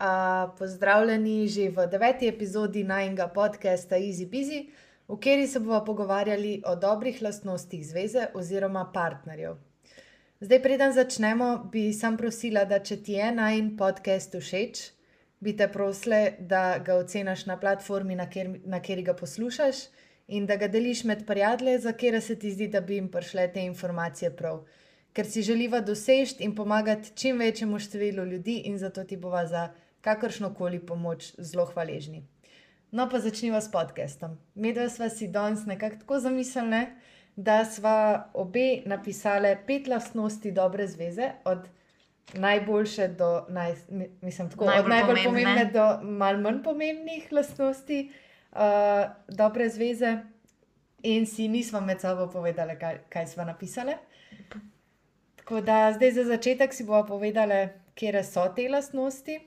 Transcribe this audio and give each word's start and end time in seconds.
uh, 0.00 0.50
pozdravljeni 0.58 1.48
že 1.48 1.70
v 1.70 1.86
deveti 1.86 2.28
epizodi 2.28 2.84
najnega 2.84 3.28
podcasta 3.28 3.96
Easy 3.96 4.26
Busy, 4.26 4.68
v 5.08 5.16
kateri 5.16 5.46
se 5.46 5.60
bomo 5.60 5.84
pogovarjali 5.84 6.62
o 6.66 6.76
dobrih 6.76 7.22
lastnostih 7.22 7.86
zveze 7.86 8.26
oziroma 8.34 8.90
partnerjev. 8.94 9.56
Zdaj, 10.40 10.62
preden 10.62 10.92
začnemo, 10.92 11.68
bi 11.72 11.92
sam 11.92 12.16
prosila, 12.16 12.64
da 12.64 12.78
če 12.80 12.96
ti 13.04 13.12
je 13.12 13.32
najn 13.32 13.74
podcast 13.76 14.36
všeč, 14.40 14.78
bi 15.40 15.52
te 15.56 15.68
prosile, 15.68 16.36
da 16.40 16.78
ga 16.78 16.96
oceniš 16.96 17.44
na 17.46 17.58
platformi, 17.60 18.16
na, 18.16 18.24
kjer, 18.30 18.54
na 18.64 18.80
kateri 18.80 19.04
ga 19.04 19.14
poslušaš, 19.14 19.82
in 20.28 20.46
da 20.46 20.56
ga 20.56 20.68
deliš 20.68 21.04
med 21.04 21.26
prijatelje, 21.26 21.78
za 21.84 21.92
kere 21.92 22.20
se 22.20 22.38
ti 22.38 22.54
zdi, 22.54 22.70
da 22.72 22.80
bi 22.80 22.96
jim 22.96 23.10
prišle 23.12 23.50
te 23.52 23.64
informacije 23.66 24.30
prav. 24.36 24.62
Ker 25.12 25.26
si 25.26 25.42
želiva 25.42 25.80
doseči 25.80 26.44
in 26.46 26.54
pomagati 26.54 27.12
čim 27.14 27.38
večjemu 27.38 27.78
številu 27.78 28.24
ljudi, 28.24 28.62
in 28.70 28.78
zato 28.78 29.04
ti 29.04 29.16
bova 29.16 29.46
za 29.46 29.68
kakršno 30.00 30.54
koli 30.54 30.78
pomoč 30.86 31.32
zelo 31.38 31.66
hvaležni. 31.66 32.26
No, 32.90 33.08
pa 33.10 33.20
začnimo 33.20 33.60
s 33.60 33.70
podcastom. 33.70 34.38
Medve 34.54 34.88
smo 34.90 35.08
si 35.08 35.28
danes 35.28 35.66
nekako 35.66 35.96
tako 35.96 36.18
zamislili, 36.18 36.86
da 37.36 37.64
smo 37.64 38.22
obe 38.34 38.82
napisali 38.86 39.56
pet 39.66 39.86
lastnosti 39.86 40.52
dobre 40.52 40.86
zveze, 40.86 41.30
od 41.44 41.68
najboljše 42.34 43.08
do 43.08 43.46
naj, 43.48 43.74
mislim, 44.22 44.50
tako, 44.50 44.64
Najbolj 44.64 44.84
od 44.84 44.88
najbolj 44.88 45.16
pomembne. 45.24 45.44
pomembne 45.44 45.64
do 45.72 46.10
malo 46.10 46.38
manj 46.38 46.62
pomembnih 46.62 47.32
lastnosti 47.32 48.12
uh, 48.52 48.58
dobre 49.28 49.68
zveze, 49.68 50.18
in 51.02 51.26
si 51.26 51.48
nismo 51.48 51.80
med 51.80 52.00
sabo 52.00 52.26
povedali, 52.32 52.78
kaj, 52.78 52.98
kaj 53.08 53.26
smo 53.26 53.44
napisali. 53.44 53.92
Tako 55.36 55.60
da 55.60 55.92
zdaj 55.92 56.12
za 56.12 56.24
začetek 56.24 56.74
si 56.74 56.84
bomo 56.84 57.06
povedali, 57.06 57.68
kje 57.94 58.24
so 58.24 58.44
te 58.56 58.68
lastnosti, 58.68 59.40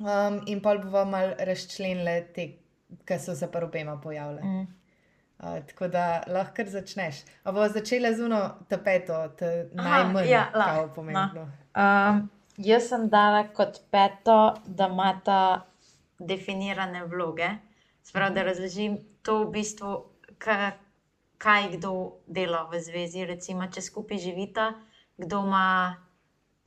um, 0.00 0.40
in 0.46 0.60
pa 0.60 0.76
bomo 0.76 1.04
malo 1.04 1.34
razčlenili 1.38 2.24
te, 2.34 2.48
ki 3.04 3.18
so 3.18 3.34
se 3.36 3.50
pa 3.52 3.64
obema 3.64 4.00
pojavile. 4.00 4.42
Mm. 4.42 4.66
Uh, 5.38 5.66
tako 5.66 5.88
da 5.88 6.22
lahko 6.26 6.54
kar 6.54 6.68
začneš. 6.68 7.22
A 7.44 7.52
bomo 7.52 7.68
začeli 7.68 8.14
z 8.14 8.24
uno 8.26 8.40
tapeto, 8.68 9.28
te 9.38 9.68
najmanj 9.72 10.28
ja, 10.28 10.48
lahko, 10.54 10.74
kao 10.74 10.88
pomembno. 10.94 11.48
Um, 11.76 12.28
jaz 12.56 12.88
sem 12.88 13.08
dala 13.08 13.44
kot 13.54 13.80
peto, 13.90 14.54
da 14.66 14.88
imata 14.90 15.66
definirane 16.18 17.04
vloge. 17.06 17.48
Sprav, 18.02 18.34
da 18.34 18.42
razložim 18.42 18.98
to 19.22 19.44
v 19.44 19.50
bistvu, 19.58 19.94
ka, 20.38 20.72
kaj 21.38 21.70
kdo 21.76 21.92
dela 22.26 22.64
v 22.72 22.80
zvezi. 22.82 23.26
Recimo, 23.28 23.68
če 23.70 23.84
skupaj 23.84 24.18
živita, 24.18 24.72
kdo 25.18 25.44
ima 25.46 25.68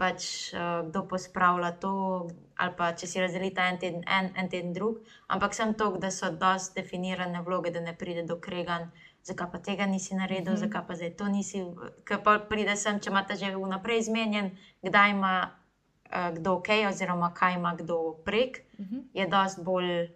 pač, 0.02 0.50
uh, 0.58 0.82
kdo 0.90 1.04
pospravlja 1.06 1.72
to, 1.84 1.94
ali 2.58 2.74
pa 2.78 2.90
če 2.98 3.10
si 3.10 3.22
razdelita 3.22 3.68
en 3.70 3.78
teden, 3.82 4.04
en, 4.10 4.32
en 4.34 4.50
teden 4.50 4.74
drug. 4.74 5.04
Ampak 5.30 5.54
sem 5.54 5.76
to, 5.78 5.92
da 6.02 6.10
so 6.10 6.32
dosti 6.34 6.82
definirane 6.82 7.44
vloge, 7.46 7.70
da 7.76 7.84
ne 7.86 7.94
pride 7.94 8.26
do 8.26 8.40
kreganj. 8.42 8.90
Zakaj 9.22 9.52
pa 9.54 9.60
tega 9.62 9.86
nisi 9.86 10.18
naredil, 10.18 10.54
mm 10.54 10.58
-hmm. 10.58 10.66
zakaj 10.66 10.88
pa 10.88 10.96
zdaj 10.98 11.14
to 11.18 11.28
nisi. 11.30 11.62
Ker 12.06 12.24
pa 12.24 12.40
pride 12.40 12.76
sem, 12.76 13.00
če 13.00 13.10
imate 13.10 13.36
že 13.36 13.54
vnaprej 13.56 14.02
zmenjen, 14.10 14.52
kdaj 14.82 15.10
ima 15.12 15.36
uh, 16.10 16.30
kdo 16.38 16.54
ok, 16.54 16.70
oziroma 16.90 17.34
kaj 17.34 17.54
ima 17.56 17.76
kdo 17.76 18.18
prek, 18.26 18.64
Mhm. 18.80 18.98
je 19.14 19.28
dosti 19.28 19.62
bolj 19.62 20.04
uh, 20.04 20.10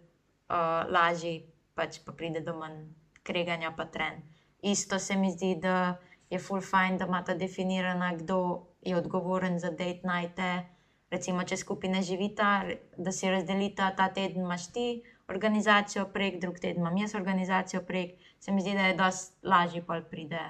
lažji, 0.89 1.45
pač 1.75 1.99
pa 2.05 2.11
pride 2.11 2.39
do 2.39 2.53
manj 2.57 2.89
kreganja, 3.23 3.71
pa 3.77 3.85
tren. 3.85 4.21
Isto 4.61 4.99
se 4.99 5.15
mi 5.15 5.31
zdi, 5.31 5.55
da 5.61 5.97
je 6.29 6.39
full 6.39 6.61
fajn, 6.61 6.97
da 6.97 7.05
imata 7.05 7.33
definirana, 7.33 8.15
kdo 8.15 8.67
je 8.85 8.97
odgovoren 8.97 9.59
za 9.59 9.69
date 9.69 10.01
nighte. 10.03 10.65
Recimo, 11.09 11.43
če 11.43 11.57
skupaj 11.57 11.89
ne 11.89 12.01
živita, 12.03 12.63
da 12.97 13.11
si 13.11 13.29
razdelita, 13.29 13.91
ta 13.95 14.09
teden 14.13 14.41
imaš 14.41 14.67
ti 14.73 14.87
organizacijo 15.27 16.05
prek, 16.13 16.39
drug 16.41 16.59
teden 16.59 16.81
imam 16.81 16.97
jaz 16.97 17.15
organizacijo 17.15 17.81
prek. 17.81 18.11
Se 18.39 18.51
mi 18.51 18.61
zdi, 18.61 18.73
da 18.73 18.87
je 18.89 18.97
dosti 18.97 19.47
lažje, 19.47 19.83
pa 19.85 20.01
pride, 20.09 20.41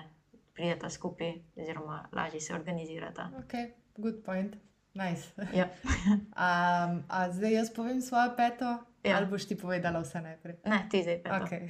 prideta 0.53 0.90
skupaj, 0.90 1.34
oziroma 1.56 2.07
lažje 2.12 2.41
se 2.41 2.53
organizirata. 2.53 3.29
Ok, 3.40 3.53
good 3.97 4.23
point. 4.25 4.56
Nice. 4.94 5.31
Ja. 5.53 5.67
Um, 6.35 7.03
a 7.09 7.31
zdaj 7.31 7.53
jaz 7.53 7.69
povem 7.73 8.02
svojo 8.02 8.34
peto, 8.38 8.78
Ja. 9.03 9.17
ali 9.17 9.25
boš 9.25 9.46
ti 9.47 9.57
povedala 9.57 10.00
vse 10.02 10.22
najprej? 10.22 10.56
Ne, 10.66 10.88
ti 10.91 11.03
zdaj. 11.03 11.22
Okay. 11.23 11.69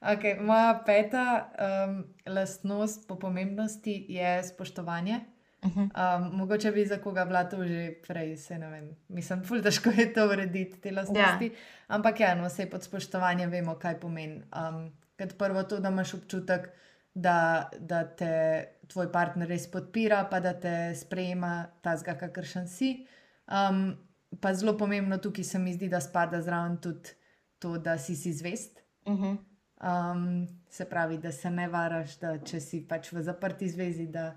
Okay, 0.00 0.40
moja 0.48 0.82
peta 0.86 1.48
um, 1.58 2.04
lastnost 2.26 3.08
po 3.08 3.18
pomembnosti 3.18 4.06
je 4.08 4.44
spoštovanje. 4.44 5.20
Uh 5.62 5.76
-huh. 5.76 6.16
Um, 6.16 6.36
mogoče 6.36 6.72
bi 6.72 6.86
za 6.86 6.98
koga 6.98 7.24
bila 7.24 7.44
to 7.44 7.64
že 7.64 7.94
prej, 8.08 8.36
se 8.36 8.58
ne 8.58 8.70
vem. 8.70 8.96
Mislim, 9.08 9.44
ful 9.44 9.62
težko 9.62 9.90
je 9.90 10.12
to 10.12 10.28
urediti, 10.28 10.80
te 10.80 10.92
lastnosti. 10.92 11.44
Ja. 11.44 11.50
Ampak 11.88 12.20
ja, 12.20 12.34
no, 12.34 12.46
vse 12.46 12.70
pod 12.70 12.82
spoštovanjem 12.82 13.50
vemo, 13.50 13.74
kaj 13.74 14.00
pomeni. 14.00 14.42
Um, 14.52 14.92
kot 15.18 15.38
prvo 15.38 15.62
to, 15.62 15.80
da 15.80 15.88
imaš 15.88 16.14
občutek, 16.14 16.68
da, 17.14 17.70
da 17.78 18.04
te 18.04 18.64
tvoj 18.86 19.12
partner 19.12 19.48
res 19.48 19.70
podpira, 19.70 20.24
pa 20.30 20.40
da 20.40 20.52
te 20.60 20.94
sprejema 20.94 21.66
tazga, 21.82 22.14
kakršen 22.14 22.68
si. 22.68 23.06
Um, 23.46 23.96
pa 24.40 24.54
zelo 24.54 24.76
pomembno 24.78 25.18
tukaj 25.18 25.44
se 25.44 25.58
mi 25.58 25.72
zdi, 25.72 25.88
da 25.88 26.00
spada 26.00 26.42
zraven 26.42 26.76
tudi 26.76 27.16
to, 27.58 27.78
da 27.78 27.98
si 27.98 28.16
si 28.16 28.32
zvest. 28.32 28.82
Uh 29.04 29.14
-huh. 29.14 29.36
Um, 29.76 30.48
se 30.68 30.84
pravi, 30.84 31.18
da 31.18 31.32
se 31.32 31.50
ne 31.50 31.68
varaš, 31.68 32.18
da 32.18 32.38
če 32.38 32.60
si 32.60 32.80
pač 32.88 33.12
v 33.12 33.22
zaprti 33.22 33.68
zvezi, 33.68 34.06
da, 34.06 34.36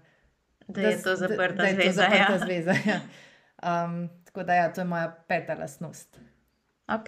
Da 0.70 0.82
je 0.82 1.02
to 1.02 1.16
zaprta 1.16 1.56
da, 1.56 1.64
da 1.64 1.68
je 1.68 1.76
to 1.76 1.82
zveza, 1.82 2.02
zaprta 2.02 2.34
ja. 2.34 2.40
zveza. 2.40 2.74
Ja. 2.86 3.00
Um, 3.86 4.10
tako 4.26 4.44
da, 4.44 4.54
ja, 4.54 4.74
to 4.74 4.82
je 4.82 4.86
moja 4.86 5.24
peta 5.28 5.54
lastnost. 5.54 6.20
Ok. 6.88 7.08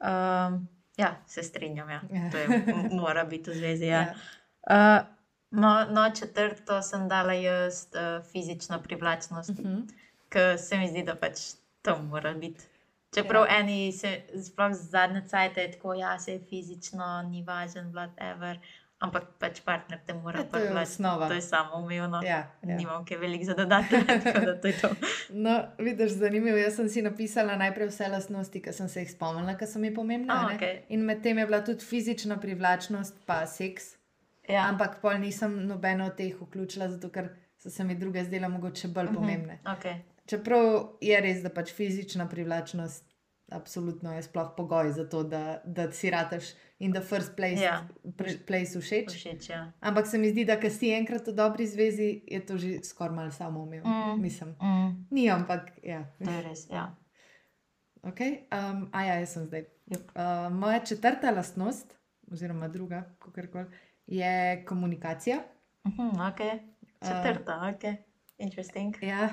Um, 0.00 0.68
ja, 0.96 1.16
se 1.26 1.42
strinjam. 1.42 1.90
Ja. 1.90 2.00
Ja. 2.12 2.30
To 2.30 2.38
je, 2.38 2.48
mora 3.02 3.24
biti 3.24 3.50
v 3.50 3.54
zvezi. 3.54 3.86
Ja. 3.86 4.00
Ja. 4.00 4.14
Uh, 4.70 5.06
no, 5.50 5.86
no, 5.90 6.10
četrto 6.10 6.82
sem 6.82 7.08
dala 7.08 7.32
jaz 7.32 7.86
uh, 7.94 8.26
fizično 8.32 8.82
privlačnost, 8.82 9.50
uh 9.50 9.58
Uh 9.58 9.64
-huh. 9.64 9.92
ker 10.28 10.58
se 10.58 10.76
mi 10.76 10.88
zdi, 10.88 11.02
da 11.02 11.14
pač 11.14 11.40
to 11.82 11.98
mora 12.02 12.34
biti. 12.34 12.64
Čeprav 13.14 13.44
ja. 13.44 13.58
eni, 13.58 13.92
se, 13.92 14.22
sploh 14.46 14.72
zadnje 14.72 15.22
cajt 15.28 15.56
je 15.56 15.72
tako, 15.72 15.94
ja, 15.94 16.18
se 16.18 16.32
je 16.32 16.40
fizično, 16.48 17.22
ni 17.22 17.42
važen, 17.42 17.92
whatever. 17.92 18.58
Ampak 19.00 19.22
pač 19.38 19.60
partner 19.60 19.98
te 20.00 20.12
mora 20.14 20.38
Ja, 20.38 20.44
to 20.44 20.50
privlačiti. 20.50 20.82
osnova. 20.92 21.28
To 21.28 21.34
je 21.34 21.40
samo 21.42 21.76
umevno. 21.76 22.20
Ja, 22.22 22.36
ja. 22.62 22.76
Nimam 22.76 23.04
kaj 23.04 23.16
veliko 23.16 23.44
za 23.44 23.54
dodati, 23.54 23.96
tako 24.24 24.40
da 24.40 24.54
to 24.56 24.66
je 24.66 24.74
to. 24.74 24.88
No, 25.30 25.54
vidiš, 25.78 26.10
zanimivo. 26.12 26.56
Jaz 26.56 26.76
sem 26.76 26.88
si 26.88 27.02
napisala 27.02 27.56
najprej 27.56 27.88
vse 27.88 28.08
lastnosti, 28.08 28.60
ki 28.60 28.72
sem 28.72 28.88
se 28.88 29.00
jih 29.00 29.10
spomnila, 29.10 29.54
ki 29.54 29.66
so 29.66 29.78
mi 29.78 29.90
pomembne. 29.92 30.28
A, 30.30 30.42
ne. 30.44 30.54
okej. 30.54 30.82
In 30.90 31.00
med 31.02 31.22
tem 31.22 31.38
je 31.38 31.46
bila 31.46 31.62
tudi 31.62 31.80
fizična 31.82 32.36
privlačnost, 32.38 33.14
pa 33.26 33.46
seks. 33.48 33.94
Ja. 34.46 34.68
Ampak 34.68 35.00
pol 35.00 35.16
nisem 35.16 35.66
nobeno 35.66 36.06
od 36.06 36.16
teh 36.16 36.34
vključila, 36.36 36.88
zato 36.90 37.08
ker 37.08 37.28
so 37.56 37.70
se 37.70 37.84
mi 37.84 37.94
druge 37.96 38.24
zdele 38.24 38.48
mogoče 38.50 38.88
bolj 38.90 39.04
Mhm. 39.06 39.14
pomembne. 39.14 39.58
Okay. 39.66 39.96
Čeprav 40.26 40.66
je 41.00 41.20
res, 41.20 41.40
da 41.40 41.48
pač 41.50 41.72
fizična 41.72 42.28
privlačnost 42.28 43.04
absolutno 43.50 44.12
je 44.12 44.22
sploh 44.22 44.52
pogoj 44.56 44.92
za 44.92 45.04
to, 45.04 45.22
da, 45.24 45.42
da 45.64 45.92
si 45.92 46.10
rateš 46.10 46.44
in 46.78 46.92
da 46.92 47.00
first 47.00 47.36
place, 47.36 47.62
Ja. 47.62 47.88
pre- 48.16 48.38
place 48.40 48.80
všeč. 48.80 49.10
Všeč, 49.10 49.48
ja. 49.48 49.72
Ampak 49.80 50.06
se 50.06 50.18
mi 50.18 50.30
zdi, 50.30 50.44
da 50.44 50.56
ko 50.56 50.70
si 50.70 50.90
enkrat 50.90 51.26
v 51.26 51.32
dobri 51.32 51.66
zvezi, 51.66 52.22
je 52.26 52.40
to 52.40 52.56
že 52.56 52.82
skoraj 52.82 53.14
malo 53.14 53.30
samoumevno. 53.30 53.90
Mm. 54.08 54.22
Mislim, 54.22 54.54
Mm, 54.62 55.06
ni, 55.10 55.30
ampak 55.30 55.70
ja. 55.82 56.04
to 56.18 56.30
je 56.30 56.42
res. 56.42 56.66
Ja. 56.70 56.96
Okay. 58.02 58.46
Um, 58.50 58.88
a 58.92 59.04
ja, 59.04 59.14
jaz 59.14 59.32
sem 59.32 59.44
zdaj. 59.44 59.64
Jup. 59.86 60.02
Uh, 60.08 60.22
moja 60.50 60.80
četrta 60.80 61.30
lastnost, 61.30 61.96
oziroma 62.26 62.68
druga, 62.68 63.04
kakorkoli, 63.18 63.66
je 64.06 64.64
komunikacija. 64.64 65.36
Mhm, 65.86 66.02
okay. 66.20 66.58
Četrta, 67.00 67.56
uh, 67.58 67.68
ok. 67.68 68.09
Interesting. 68.40 68.94
Ja. 69.02 69.28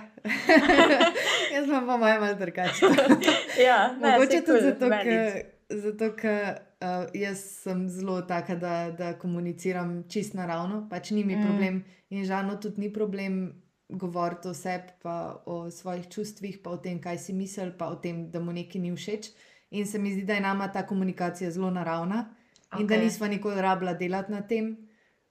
jaz 1.54 1.68
imam 1.68 1.88
pa 1.88 1.98
malo 1.98 2.34
drugače. 2.34 2.86
ja, 3.68 3.96
ne, 4.02 4.12
Mogoče 4.12 4.42
tudi 4.46 4.60
cool, 4.60 4.62
zato, 4.62 4.90
ker 5.04 5.42
zato, 5.70 6.12
ker, 6.16 6.58
uh, 6.82 7.06
jaz 7.14 7.44
sem 7.64 7.90
zelo 7.90 8.22
taka, 8.22 8.56
da, 8.56 8.92
da 8.92 9.14
komuniciram 9.20 10.04
čist 10.10 10.34
naravno, 10.34 10.88
pač 10.90 11.12
ni 11.12 11.24
mi 11.24 11.36
Mm. 11.36 11.46
problem 11.46 11.84
in 12.10 12.26
žalno 12.26 12.56
tudi 12.56 12.82
ni 12.82 12.94
problem 12.94 13.62
govoriti 13.90 14.48
o 14.48 14.54
sebi, 14.54 14.92
pa 15.02 15.44
o 15.46 15.72
svojih 15.72 16.08
čustvih, 16.10 16.60
pa 16.64 16.70
o 16.70 16.78
tem, 16.78 17.02
kaj 17.02 17.18
si 17.18 17.34
misli, 17.34 17.72
pa 17.78 17.88
o 17.88 17.96
tem, 17.96 18.32
da 18.32 18.40
mu 18.40 18.52
nekaj 18.52 18.82
ni 18.82 18.92
všeč. 18.96 19.32
In 19.72 19.88
se 19.88 20.00
mi 20.00 20.14
zdi, 20.14 20.24
da 20.24 20.34
je 20.34 20.42
nama 20.42 20.68
ta 20.72 20.86
komunikacija 20.88 21.52
zelo 21.52 21.70
naravna 21.72 22.34
okay. 22.72 22.82
in 22.82 22.88
da 22.88 22.98
nisva 22.98 23.28
nikoli 23.28 23.62
rabila 23.62 23.94
delati 23.94 24.32
na 24.32 24.42
tem. 24.42 24.78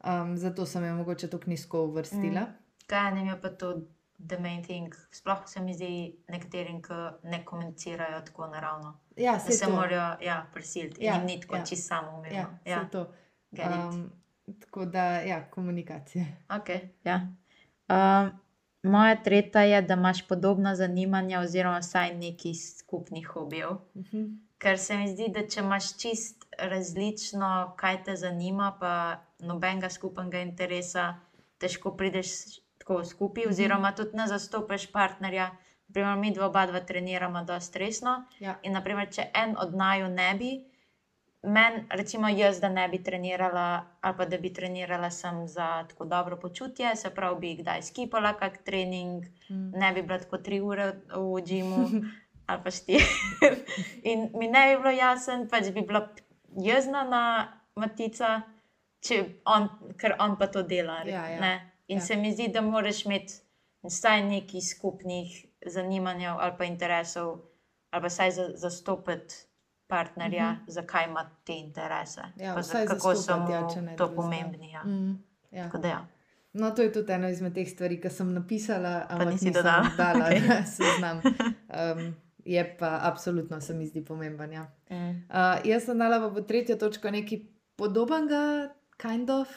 Um, 0.05 0.37
zato 0.37 0.67
sem 0.67 0.85
jo 0.85 0.95
mogoče 0.95 1.29
tako 1.29 1.51
nizko 1.51 1.85
uvrstila. 1.85 2.41
Mm. 2.41 2.66
Kaj 2.87 3.15
ne 3.15 3.27
je 3.27 3.41
pa 3.43 3.49
to 3.49 3.73
the 4.29 4.39
main 4.39 4.63
thing? 4.63 4.95
Sploh 5.11 5.43
se 5.47 5.61
mi 5.61 5.75
zdi 5.75 6.17
nekaterim, 6.29 6.83
ki 6.83 7.01
ne 7.23 7.45
komunicirajo 7.45 8.21
tako 8.27 8.47
naravno. 8.47 8.99
Ja, 9.17 9.39
se 9.39 9.53
se 9.53 9.67
morajo 9.67 10.17
ja, 10.23 10.47
prisiliti. 10.53 11.05
Ja, 11.05 11.15
Jim 11.15 11.27
ni 11.27 11.41
tako 11.41 11.55
ja. 11.55 11.59
ja. 11.59 11.67
čisto 11.67 11.89
samoumevno. 11.89 12.39
Ja, 12.39 12.59
Ja, 12.65 12.73
ja. 12.73 12.89
to. 12.93 13.13
Um, 13.51 14.13
tako 14.61 14.85
da, 14.85 15.05
ja, 15.05 15.51
komunikacija. 15.51 16.25
Ok, 16.57 16.69
ja. 17.05 17.21
Um, 17.89 18.31
moja 18.83 19.23
tretja 19.23 19.61
je, 19.61 19.83
da 19.83 19.95
imaš 19.95 20.29
podobna 20.29 20.75
zanimanja, 20.77 21.41
oziroma 21.41 21.79
vsaj 21.79 22.15
neki 22.15 22.55
skupnih 22.55 23.27
hobijev. 23.27 23.71
Mhm. 23.97 24.25
Ker 24.59 24.79
se 24.79 24.97
mi 24.97 25.09
zdi, 25.09 25.29
da 25.29 25.43
če 25.49 25.61
imaš 25.61 25.99
čist 26.01 26.47
različno, 26.59 27.75
kaj 27.77 28.05
te 28.05 28.17
zanima, 28.17 28.77
pa 28.81 28.93
nobenega 29.39 29.91
skupnega 29.91 30.41
interesa, 30.41 31.15
težko 31.59 31.93
prideš 31.97 32.31
tako 32.79 33.05
skupaj, 33.05 33.43
Mhm. 33.43 33.51
oziroma 33.51 33.93
tudi 33.93 34.17
ne 34.17 34.27
zastopiš 34.27 34.93
partnerja. 34.93 35.51
Naprimer, 35.89 36.17
mi 36.17 36.31
dva, 36.33 36.47
oba 36.47 36.67
dva 36.67 36.81
treniramo 36.81 37.45
dosti 37.45 37.79
resno. 37.79 38.13
Ja. 38.41 38.57
In 38.63 38.73
naprimer, 38.73 39.09
če 39.09 39.29
en 39.35 39.57
od 39.57 39.75
naju 39.75 40.09
ne 40.09 40.35
bi, 40.35 40.49
meni, 41.45 41.85
recimo 41.91 42.29
jaz, 42.29 42.61
da 42.61 42.69
ne 42.69 42.89
bi 42.89 42.99
trenirala, 43.01 43.67
ali 44.01 44.17
pa 44.17 44.25
da 44.25 44.39
bi 44.39 44.53
trenirala 44.53 45.11
sem 45.11 45.47
za 45.49 45.85
tako 45.85 46.05
dobro 46.07 46.37
počutje, 46.37 46.97
se 46.97 47.11
pravi, 47.11 47.37
bi 47.39 47.55
kdaj 47.55 47.83
skipala 47.83 48.33
kak 48.35 48.57
trening, 48.59 49.25
Mm. 49.49 49.71
ne 49.73 49.93
bi 49.93 50.03
bila 50.03 50.19
tako 50.19 50.39
tri 50.39 50.61
ure 50.61 50.87
v 51.09 51.41
džimu 51.41 51.87
ali 52.47 52.61
pa 52.65 52.71
štiri. 52.71 53.05
In 54.03 54.31
mi 54.35 54.49
ne 54.49 54.67
bi 54.67 54.77
bilo 54.77 54.91
jasno, 54.93 55.47
pač 55.47 55.65
bi 55.67 55.83
bila 55.83 56.09
jezna 56.53 57.05
na 57.05 57.23
Matica, 57.77 58.41
če 59.01 59.17
on, 59.47 59.69
ker 59.97 60.17
on 60.19 60.37
pa 60.37 60.47
to 60.47 60.63
dela. 60.65 61.03
Ja, 61.05 61.29
ja. 61.29 61.41
ne. 61.41 61.73
In 61.89 61.97
Ja. 61.97 62.03
se 62.03 62.17
mi 62.17 62.33
zdi, 62.33 62.49
da 62.49 62.61
moraš 62.63 63.05
imeti 63.05 63.35
vsaj 63.83 64.23
nekaj 64.25 64.61
skupnih 64.63 65.37
zanimanj 65.67 66.27
ali 66.29 66.53
pa 66.59 66.65
interesov, 66.65 67.39
ali 67.91 68.03
pa 68.03 68.09
vsaj 68.09 68.31
za, 68.33 68.49
zastopiti 68.57 69.35
partnerja, 69.87 70.53
Mhm. 70.53 70.61
zakaj 70.69 71.05
ima 71.05 71.31
te 71.45 71.53
interese. 71.55 72.21
Ja, 72.37 72.63
za, 72.63 72.87
kako 72.87 73.01
so 73.01 73.15
zastopati, 73.15 73.53
ja, 73.53 73.61
mu 73.61 73.75
če 73.75 73.83
ne 73.83 73.97
to 73.97 74.09
pomembni. 74.11 74.71
Ja. 74.71 74.83
Mm. 74.83 75.23
Ja. 75.51 75.65
Tako 75.65 75.79
da 75.79 75.89
ja. 75.89 76.07
No, 76.53 76.71
to 76.71 76.83
je 76.83 76.93
tudi 76.93 77.13
ena 77.13 77.29
izmed 77.29 77.55
teh 77.55 77.69
stvari, 77.69 78.01
ki 78.01 78.11
sem 78.11 78.33
napisala, 78.33 79.07
ampak 79.09 79.29
nisem 79.29 79.53
dodala. 79.53 79.91
dala 79.97 80.25
Okej. 80.27 80.41
na 80.41 80.63
seznam. 80.67 81.21
Um, 81.69 82.15
je 82.41 82.77
pa 82.79 82.99
absolutno, 83.03 83.61
se 83.61 83.75
mi 83.75 83.87
zdi 83.87 84.03
pomemben. 84.03 84.53
Ja. 84.53 84.67
Mm. 84.91 85.11
Uh, 85.31 85.61
jaz 85.65 85.85
sem 85.85 85.99
dala 85.99 86.19
pa 86.21 86.31
po 86.31 86.41
tretjo 86.43 86.77
točko 86.77 87.11
nekaj 87.11 87.39
podobnega, 87.77 88.69
kind 88.99 89.31
of, 89.31 89.49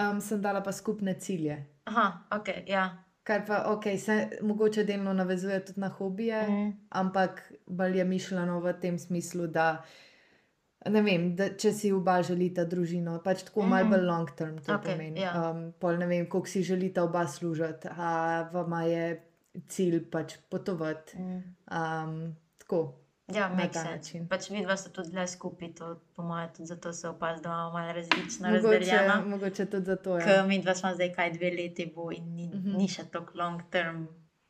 um, 0.00 0.20
sem 0.20 0.40
dala 0.40 0.60
pa 0.60 0.72
skupne 0.72 1.14
cilje. 1.14 1.56
Aha, 1.84 2.06
ok, 2.32 2.48
ja. 2.66 2.86
Kar 3.22 3.42
pa, 3.44 3.62
ok, 3.66 3.84
se 3.98 4.14
mogoče 4.42 4.84
delno 4.84 5.12
navezuje 5.12 5.60
tudi 5.62 5.80
na 5.80 5.88
hobije, 5.90 6.42
Mm. 6.42 6.72
ampak 6.90 7.42
bolj 7.68 7.98
je 7.98 8.04
mišljeno 8.06 8.60
v 8.60 8.72
tem 8.74 8.98
smislu, 8.98 9.46
da. 9.48 9.82
Ne 10.86 11.02
vem, 11.02 11.36
da, 11.36 11.48
če 11.50 11.72
si 11.72 11.92
oba 11.92 12.22
želita 12.22 12.64
družino, 12.64 13.18
pač 13.20 13.42
tako 13.42 13.62
malo 13.62 13.84
Mhm. 13.84 13.90
bolj 13.90 14.00
long 14.02 14.30
term 14.32 14.58
to 14.58 14.74
Okej, 14.74 14.92
pomeni. 14.92 15.20
ja. 15.20 15.50
Um, 15.50 15.72
pol 15.72 15.96
ne 15.96 16.06
vem, 16.06 16.26
koliko 16.26 16.48
si 16.48 16.62
želita 16.62 17.02
oba 17.02 17.26
služiti, 17.26 17.88
a 17.90 18.12
vama 18.52 18.82
je 18.82 19.22
cilj 19.68 20.10
pač 20.10 20.36
potovati. 20.48 21.18
Mm. 21.18 21.42
Um, 21.68 22.36
tako. 22.58 22.94
Ja, 23.28 23.48
Na 23.50 23.56
ta 23.58 23.72
sense. 23.74 23.90
način. 23.90 24.28
Pač 24.28 24.50
vidva 24.50 24.76
sta 24.76 24.90
tudi 24.90 25.10
dlje 25.10 25.26
skupaj, 25.28 25.68
to 25.70 25.86
po 26.16 26.22
mojem 26.22 26.48
tudi 26.50 26.66
zato 26.66 26.92
se 26.92 27.08
opazuje, 27.08 27.42
da 27.42 27.48
imamo 27.48 27.72
malo 27.72 27.92
različno 27.92 28.48
Mogoče, 28.48 28.78
razdeljeno. 28.78 29.24
mogoče 29.26 29.66
tudi 29.66 29.84
zato. 29.86 30.14
Ja. 30.14 30.24
Ker 30.24 30.46
mi 30.46 30.62
dva 30.62 30.74
smo 30.74 30.94
zdaj 30.94 31.12
kaj 31.12 31.32
dve 31.32 31.50
leti, 31.52 31.86
bo 31.88 32.10
in 32.12 32.24
ni, 32.26 32.46
Mhm. 32.48 32.72
ni 32.72 32.88
še 32.88 33.02
tako 33.06 33.32
long 33.34 33.62
term. 33.70 34.06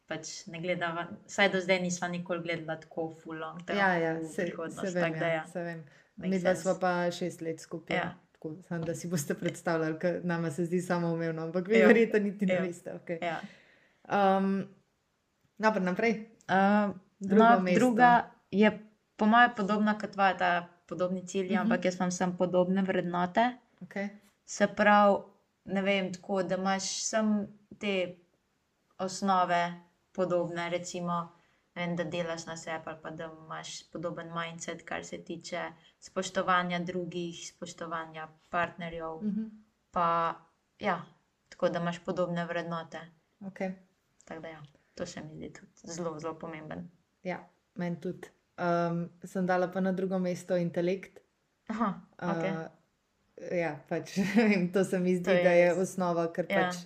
Pač 0.07 0.47
ne 0.47 0.61
gledava, 0.61 1.07
vsaj 1.27 1.49
do 1.49 1.61
zdaj 1.61 1.81
nisva 1.81 2.09
nikoli 2.09 2.41
gledala 2.41 2.77
tako 2.77 3.11
full 3.15 3.37
long 3.37 3.59
term. 3.63 3.79
Ja, 3.79 3.95
ja, 3.95 4.15
se, 4.21 4.47
se 4.77 4.91
vem. 4.93 5.15
Ja, 5.15 5.27
ja. 5.29 5.47
se 5.47 5.63
vem. 5.63 5.85
Mi 6.17 6.39
dva 6.39 6.55
sva 6.55 6.75
pa 6.77 7.11
šest 7.11 7.41
let 7.41 7.61
skupaj. 7.61 7.97
Ja. 7.97 8.15
Tako, 8.33 8.55
sam, 8.63 8.83
da 8.83 8.95
si 8.95 9.09
boste 9.09 9.35
predstavljali, 9.43 9.99
ker 9.99 10.21
nama 10.25 10.51
se 10.51 10.65
zdi 10.65 10.81
samo 10.81 11.09
umevno, 11.09 11.43
ampak 11.43 11.69
vi 11.69 11.77
Ja. 11.77 11.87
verjete 11.87 12.21
niti 12.21 12.47
ne 12.47 12.55
Ja. 12.55 12.63
veste. 12.63 12.91
Okay. 12.95 13.19
Ja. 13.23 13.41
Um, 14.37 14.69
Dobro, 15.59 15.81
naprej. 15.83 16.13
Uh, 16.49 16.95
Drugo 17.21 17.45
no, 17.45 17.61
mesto. 17.61 17.79
druga 17.81 18.31
je 18.51 18.73
po 19.17 19.27
mojem 19.27 19.51
podobna 19.57 19.99
kot 19.99 20.11
tvoja, 20.11 20.37
ta 20.37 20.51
podobni 20.87 21.27
cilji, 21.27 21.51
Mhm. 21.51 21.61
ampak 21.61 21.85
jaz 21.85 21.97
imam 21.97 22.11
samo 22.11 22.37
podobne 22.39 22.83
vrednote. 22.83 23.57
Okay. 23.81 24.09
Se 24.45 24.67
pravi, 24.69 25.17
ne 25.65 25.83
vem, 25.83 26.13
tako 26.13 26.43
da 26.43 26.55
imaš 26.55 27.03
samo 27.03 27.47
te 27.79 28.17
osnove 28.99 29.75
podobne, 30.13 30.71
recimo, 30.71 31.33
vem, 31.75 31.97
da 31.97 32.05
delaš 32.05 32.47
na 32.47 32.57
sebi, 32.57 32.83
ali 32.85 32.99
pa 33.03 33.11
da 33.11 33.25
imaš 33.37 33.91
podoben 33.91 34.33
mindset, 34.35 34.83
kar 34.83 35.05
se 35.05 35.25
tiče 35.25 35.63
spoštovanja 36.01 36.79
drugih, 36.81 37.49
spoštovanja 37.49 38.29
partnerjev. 38.49 39.23
Mhm. 39.23 39.45
Pa, 39.91 40.35
ja, 40.79 41.03
tako 41.49 41.69
da 41.69 41.79
imaš 41.79 41.99
podobne 41.99 42.45
vrednote. 42.45 43.01
Okay. 43.41 43.73
Tako 44.25 44.41
da, 44.41 44.49
ja, 44.49 44.63
to 44.95 45.07
se 45.07 45.21
mi 45.21 45.35
zdi 45.37 45.53
tudi 45.53 45.71
zelo, 45.75 46.19
zelo 46.21 46.35
pomemben. 46.35 46.91
Ja, 47.23 47.49
meni 47.75 48.01
tudi. 48.01 48.29
Um, 48.59 48.97
sem 49.25 49.47
dala 49.47 49.69
pa 49.69 49.81
na 49.81 49.93
drugo 49.93 50.19
mesto 50.19 50.57
intelekt. 50.57 51.21
Aha, 51.69 51.89
okay. 52.19 52.51
Uh, 52.51 52.67
ja, 53.53 53.77
pač, 53.89 54.17
to 54.75 54.85
se 54.85 54.99
mi 54.99 55.17
zdi, 55.17 55.31
je 55.31 55.43
da 55.43 55.51
je 55.53 55.69
res. 55.69 55.79
osnova, 55.81 56.27
ker 56.29 56.47
Ja. 56.49 56.65
pač, 56.65 56.81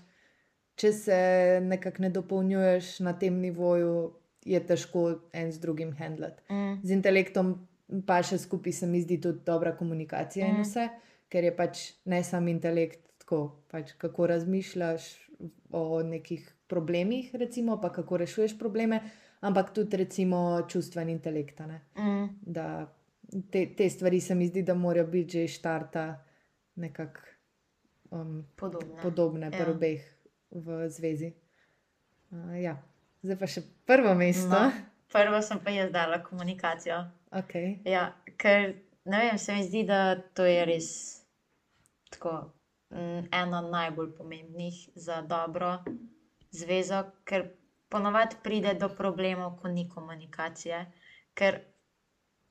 če 0.75 0.93
se 0.93 1.19
nekako 1.63 2.03
ne 2.03 2.11
dopolnjuješ 2.11 3.01
na 3.01 3.13
tem 3.15 3.41
nivoju, 3.41 4.13
je 4.45 4.61
težko 4.61 5.03
en 5.33 5.53
z 5.53 5.59
drugim 5.59 5.93
handlati. 5.93 6.43
mm, 6.51 6.81
Z 6.83 6.91
intelektom 6.91 7.55
pa 8.03 8.23
še 8.23 8.39
skupaj 8.39 8.73
se 8.73 8.87
mi 8.87 9.01
zdi 9.01 9.21
tudi 9.21 9.41
dobra 9.45 9.73
komunikacija 9.73 10.47
in 10.47 10.57
Mm. 10.57 10.63
vse, 10.63 10.89
ker 11.29 11.45
je 11.45 11.53
pač 11.53 11.79
ne 12.05 12.23
samo 12.23 12.49
intelekt, 12.49 13.01
tako, 13.19 13.39
pač, 13.69 13.93
kako 13.95 14.27
razmišljaš 14.27 15.29
o 15.71 16.03
nekih 16.03 16.43
problemih, 16.67 17.31
recimo, 17.35 17.81
pa 17.81 17.89
kako 17.91 18.17
rešuješ 18.19 18.59
probleme, 18.59 19.01
ampak 19.43 19.73
tudi 19.73 19.97
recimo 19.97 20.39
čustven 20.65 21.09
intelekt. 21.09 21.61
mm, 21.97 22.29
Da 22.43 22.87
te, 23.51 23.67
te 23.69 23.91
stvari 23.91 24.21
se 24.21 24.35
mi 24.35 24.47
zdi, 24.47 24.63
da 24.63 24.75
morajo 24.75 25.07
biti 25.07 25.39
že 25.39 25.49
štarta 25.49 26.25
nekako 26.75 27.21
um, 28.11 28.47
podobne. 28.57 29.03
podobne, 29.03 29.47
Ja. 29.47 29.51
pri 29.55 29.71
obeh 29.71 30.03
v 30.51 30.89
zvezi. 30.89 31.33
Uh, 32.31 32.57
ja. 32.57 32.77
Zdaj 33.23 33.39
pa 33.39 33.47
še 33.47 33.63
prvo 33.87 34.15
mesto. 34.15 34.51
No, 34.51 34.73
prvo 35.09 35.43
sem 35.43 35.61
pa 35.61 35.71
jaz 35.71 35.93
dala 35.93 36.19
komunikacijo. 36.21 37.05
Okay. 37.33 37.79
Ja, 37.85 38.09
ker 38.37 38.75
ne 39.05 39.19
vem, 39.21 39.39
se 39.39 39.55
mi 39.55 39.63
zdi, 39.63 39.85
da 39.85 40.01
to 40.35 40.45
je 40.45 40.65
res 40.65 40.89
tako, 42.11 42.53
mm, 42.91 43.29
eno 43.33 43.61
najbolj 43.63 44.11
pomembnih 44.13 44.91
za 44.95 45.21
dobro 45.23 45.79
zvezo, 46.51 46.99
ker 47.25 47.47
ponovadi 47.93 48.41
pride 48.43 48.75
do 48.81 48.89
problemov, 48.89 49.59
ko 49.61 49.69
ni 49.69 49.85
komunikacije. 49.89 50.87
Ker 51.37 51.61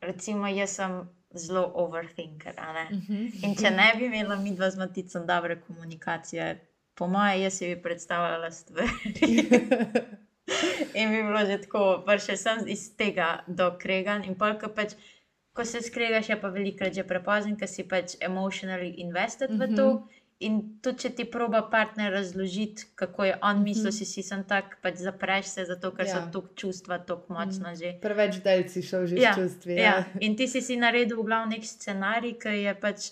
recimo 0.02 0.48
jaz 0.48 0.78
sem 0.78 1.02
zelo 1.34 1.66
overthinker. 1.84 2.54
ne. 2.74 2.88
Mhm. 2.92 3.28
In 3.44 3.56
če 3.56 3.72
ne 3.72 3.94
bi 3.98 4.06
imela 4.06 4.36
mi 4.36 4.56
dva 4.56 4.70
z 4.70 4.78
maticom 4.78 5.28
dobre 5.28 5.62
komunikacije, 5.62 6.68
po 6.96 7.08
mojem, 7.08 7.42
jaz 7.42 7.58
si 7.58 7.76
bi 7.76 7.82
predstavljala 7.82 8.52
stvari. 8.52 8.92
In 11.00 11.10
bi 11.10 11.24
bilo 11.24 11.46
že 11.46 11.62
tako, 11.62 12.04
prišel 12.06 12.38
sem 12.38 12.68
iz 12.68 12.90
tega 12.98 13.44
do 13.48 13.72
kregan. 13.80 14.26
In 14.28 14.36
pol, 14.36 14.58
ko, 14.60 14.68
pač, 14.76 14.98
ko 15.56 15.66
se 15.66 15.82
skregaš, 15.82 16.30
je 16.30 16.42
pa 16.42 16.50
velikokrat 16.52 16.94
že 16.94 17.08
prepozno, 17.08 17.56
ker 17.58 17.70
si 17.70 17.88
pač 17.88 18.18
emotionally 18.20 18.94
invested 18.98 19.50
mm 19.52 19.62
-hmm. 19.62 20.04
In 20.42 20.58
tudi, 20.82 21.04
če 21.04 21.10
ti 21.18 21.26
proba 21.30 21.62
partner 21.70 22.12
razložiti, 22.14 22.88
kako 22.98 23.28
je 23.28 23.34
on 23.46 23.62
mislil, 23.62 23.94
si 23.94 24.08
si 24.10 24.24
sem 24.26 24.42
tak, 24.48 24.80
pač 24.82 24.98
zapreš 25.04 25.52
se, 25.54 25.66
zato 25.70 25.92
ker 25.94 26.08
ja. 26.08 26.16
Ja. 26.16 26.22
so 26.22 26.34
tu 26.34 26.42
čustva 26.58 26.98
tako 27.06 27.36
močna 27.36 27.76
že. 27.78 27.94
Preveč 28.02 28.42
delci 28.46 28.82
šel 28.86 29.06
že 29.12 29.22
Ja, 29.22 29.36
čustvi. 29.38 29.78
Ja. 29.78 29.96
In 30.20 30.38
ti 30.40 30.50
si 30.50 30.64
si 30.66 30.80
naredil 30.82 31.22
v 31.22 31.28
glavnem 31.30 31.58
nek 31.58 31.68
scenarij, 31.68 32.38
ki 32.42 32.56
je 32.64 32.74
pač, 32.82 33.12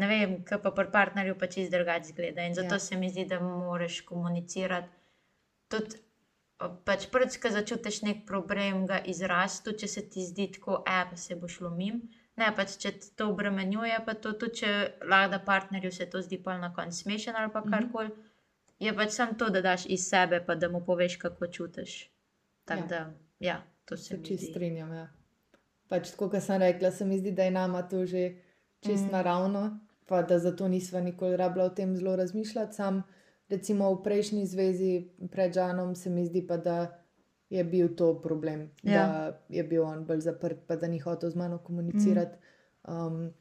ne 0.00 0.08
vem, 0.08 0.38
ki 0.46 0.60
pa 0.64 0.72
pri 0.72 0.88
partnerju 0.94 1.36
pač 1.36 1.60
iz 1.60 1.68
drugače 1.74 2.14
zgleda. 2.14 2.48
In 2.48 2.56
zato 2.56 2.78
Ja. 2.78 2.80
ja. 2.80 2.86
se 2.88 2.96
mi 2.96 3.12
zdi, 3.12 3.28
da 3.28 3.40
moraš 3.44 4.00
komunicirati. 4.08 4.88
Tudi, 5.68 6.00
pač 6.88 7.08
prvič, 7.12 7.36
ko 7.42 7.52
začutiš 7.52 8.02
nek 8.08 8.24
problem, 8.28 8.86
ga 8.88 9.02
izraz, 9.04 9.60
tudi 9.60 9.84
če 9.84 9.88
se 9.88 10.02
ti 10.08 10.24
zdi 10.24 10.48
tako, 10.56 10.80
e, 10.86 11.00
pa 11.10 11.16
se 11.16 11.36
boš 11.36 11.60
lomim. 11.66 12.00
Ne, 12.36 12.48
pač 12.50 12.76
če 12.76 12.90
to 13.14 13.28
obremenjuje, 13.28 13.98
pa 14.04 14.14
to 14.14 14.32
tudi, 14.32 14.54
če 14.56 14.70
lada 15.04 15.38
partnerju 15.40 15.92
se 15.92 16.06
to 16.06 16.20
zdi 16.20 16.38
pa 16.38 16.58
na 16.58 16.72
koncu 16.74 16.96
smešen 16.98 17.36
ali 17.36 17.52
pa 17.52 17.60
Mhm. 17.60 17.70
karkoli. 17.70 18.10
Je 18.80 18.94
pač 18.94 19.10
samo 19.10 19.32
to, 19.34 19.50
da 19.50 19.60
daš 19.62 19.86
iz 19.86 20.08
sebe, 20.08 20.40
pa 20.40 20.54
da 20.54 20.68
mu 20.68 20.80
poveš, 20.80 21.16
kako 21.16 21.46
čutiš. 21.48 22.10
Tako 22.64 22.80
Ja. 22.80 22.86
da, 22.86 23.00
ja, 23.40 23.56
to 23.84 23.96
se 23.96 24.16
mi 24.16 24.24
zdi. 24.26 24.36
strinjam. 24.38 24.92
Ja. 24.92 25.08
Pač 25.88 26.10
tako, 26.10 26.30
kot 26.30 26.42
sem 26.42 26.58
rekla, 26.58 26.90
se 26.90 27.04
mi 27.04 27.18
zdi, 27.18 27.30
da 27.32 27.42
je 27.44 27.50
nama 27.52 27.82
to 27.84 28.06
že 28.06 28.34
čist 28.80 29.02
mm. 29.02 29.08
Mm. 29.08 29.12
naravno, 29.12 29.62
pa 30.06 30.22
da 30.22 30.38
zato 30.38 30.68
nisva 30.68 31.00
nikoli 31.00 31.36
rabila 31.36 31.64
o 31.64 31.70
tem 31.70 31.96
zelo 31.96 32.16
razmišljati. 32.16 32.74
Sam, 32.74 33.02
recimo 33.48 33.94
v 33.94 34.02
prejšnji 34.02 34.46
zvezi 34.46 34.90
pred 35.30 35.52
Žanom, 35.52 35.94
se 35.94 36.10
mi 36.10 36.26
zdi 36.26 36.42
pa, 36.42 36.56
da 36.56 37.03
je 37.50 37.64
bil 37.64 37.88
to 37.90 38.14
problem, 38.16 38.70
ja. 38.82 38.92
Da 38.92 39.04
je 39.50 39.64
bil 39.64 39.82
on 39.84 40.04
bolj 40.04 40.20
zaprt, 40.20 40.58
pa 40.66 40.76
da 40.76 40.86
ni 40.86 40.98
hotel 40.98 41.30
z 41.30 41.36
mano 41.36 41.58
komunicirati. 41.58 42.36
Mm. 42.88 42.96
Um, 42.96 43.32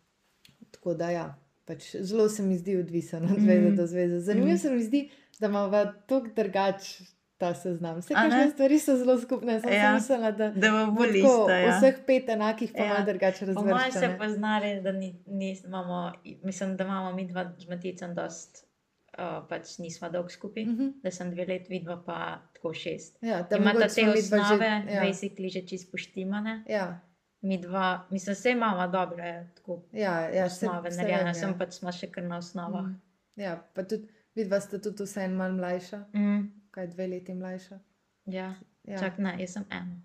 tako 0.72 0.94
da 0.94 1.10
ja. 1.10 1.36
Pač 1.66 1.96
zelo 1.98 2.30
se 2.30 2.44
mi 2.44 2.58
zdi 2.58 2.78
odvisen 2.78 3.24
od 3.26 3.40
zveze 3.40 3.62
Mhm. 3.62 3.76
do 3.76 3.86
zveze. 3.86 4.20
Zanimivo 4.22 4.50
Mhm. 4.50 4.58
se 4.58 4.72
mi 4.72 4.82
zdi, 4.82 5.10
da 5.40 5.48
imamo 5.48 5.72
tako 6.02 6.28
drugačen 6.36 7.06
ta 7.38 7.54
seznam. 7.54 7.98
Vse 7.98 8.14
kakšne 8.14 8.50
stvari 8.50 8.80
so 8.80 8.96
zelo 8.96 9.20
skupne. 9.20 9.62
Sem 9.62 9.74
Ja. 9.74 9.94
mislila, 9.94 10.32
da 10.32 10.50
Da 10.50 10.72
bo 10.72 10.86
bo 10.86 10.92
bolj 10.94 11.08
tako, 11.08 11.18
isto. 11.18 11.50
Ja. 11.52 11.78
vseh 11.78 11.96
pet 12.08 12.30
enakih, 12.30 12.72
pa 12.72 12.80
Ja. 12.80 12.90
malo 12.90 13.06
drugače 13.06 13.46
Po 13.48 13.62
mojem 13.64 13.92
se 13.94 14.16
poznali, 14.20 14.82
da 14.82 14.92
ni, 14.92 15.16
ni, 15.28 15.58
imamo, 15.66 16.12
mislim, 16.44 16.78
da 16.78 16.84
imamo 16.84 17.12
mi 17.12 17.28
dva 17.28 17.52
z 17.58 17.68
Maticem 17.68 18.16
dost, 18.16 18.68
uh, 19.14 19.48
pač 19.48 19.78
nismo 19.78 20.10
dolgo 20.10 20.30
skupaj, 20.30 20.66
Mhm. 20.66 20.88
da 21.04 21.12
sem 21.12 21.30
dve 21.30 21.46
let, 21.46 21.68
vidva 21.68 21.98
pa 22.00 22.18
tako 22.54 22.74
šest. 22.74 23.18
Ja, 23.22 23.42
da 23.44 23.58
Imata 23.58 23.88
te 23.88 24.04
midva 24.04 24.16
že- 24.38 24.42
osnove, 24.44 24.66
ja. 24.88 25.02
basically 25.02 25.50
že 25.50 25.62
čist 25.64 25.92
poštimane. 25.92 26.64
Ja, 26.68 27.00
Mi 27.42 27.58
dva, 27.58 28.08
mislim, 28.10 28.34
vse 28.34 28.52
imamo 28.52 28.88
dobre, 28.90 29.50
tako 29.56 29.84
ja, 29.92 30.30
ja 30.30 30.50
se- 30.50 30.66
osnove 30.66 30.92
se 30.92 30.98
narejene, 30.98 31.24
vem, 31.24 31.34
sem 31.36 31.50
ja. 31.50 31.56
pač 31.56 31.74
smo 31.74 31.92
še 31.92 32.08
kar 32.08 32.24
na 32.24 32.38
osnovah. 32.38 32.84
Mhm. 32.84 32.94
Ja, 33.38 33.58
pa 33.74 33.84
tudi 33.84 34.08
vidva 34.36 34.60
sta 34.60 34.80
tudi 34.80 35.04
vse 35.04 35.22
en 35.22 35.34
malo 35.34 35.54
mlajša, 35.54 36.06
Mm. 36.14 36.40
kaj 36.72 36.88
dve 36.88 37.08
leti 37.08 37.34
mlajša. 37.34 37.80
Ja. 38.28 38.56
Ja, 38.84 38.98
Čak 38.98 39.18
ne, 39.18 39.36
jaz 39.40 39.50
sem 39.52 39.66
ena. 39.70 40.00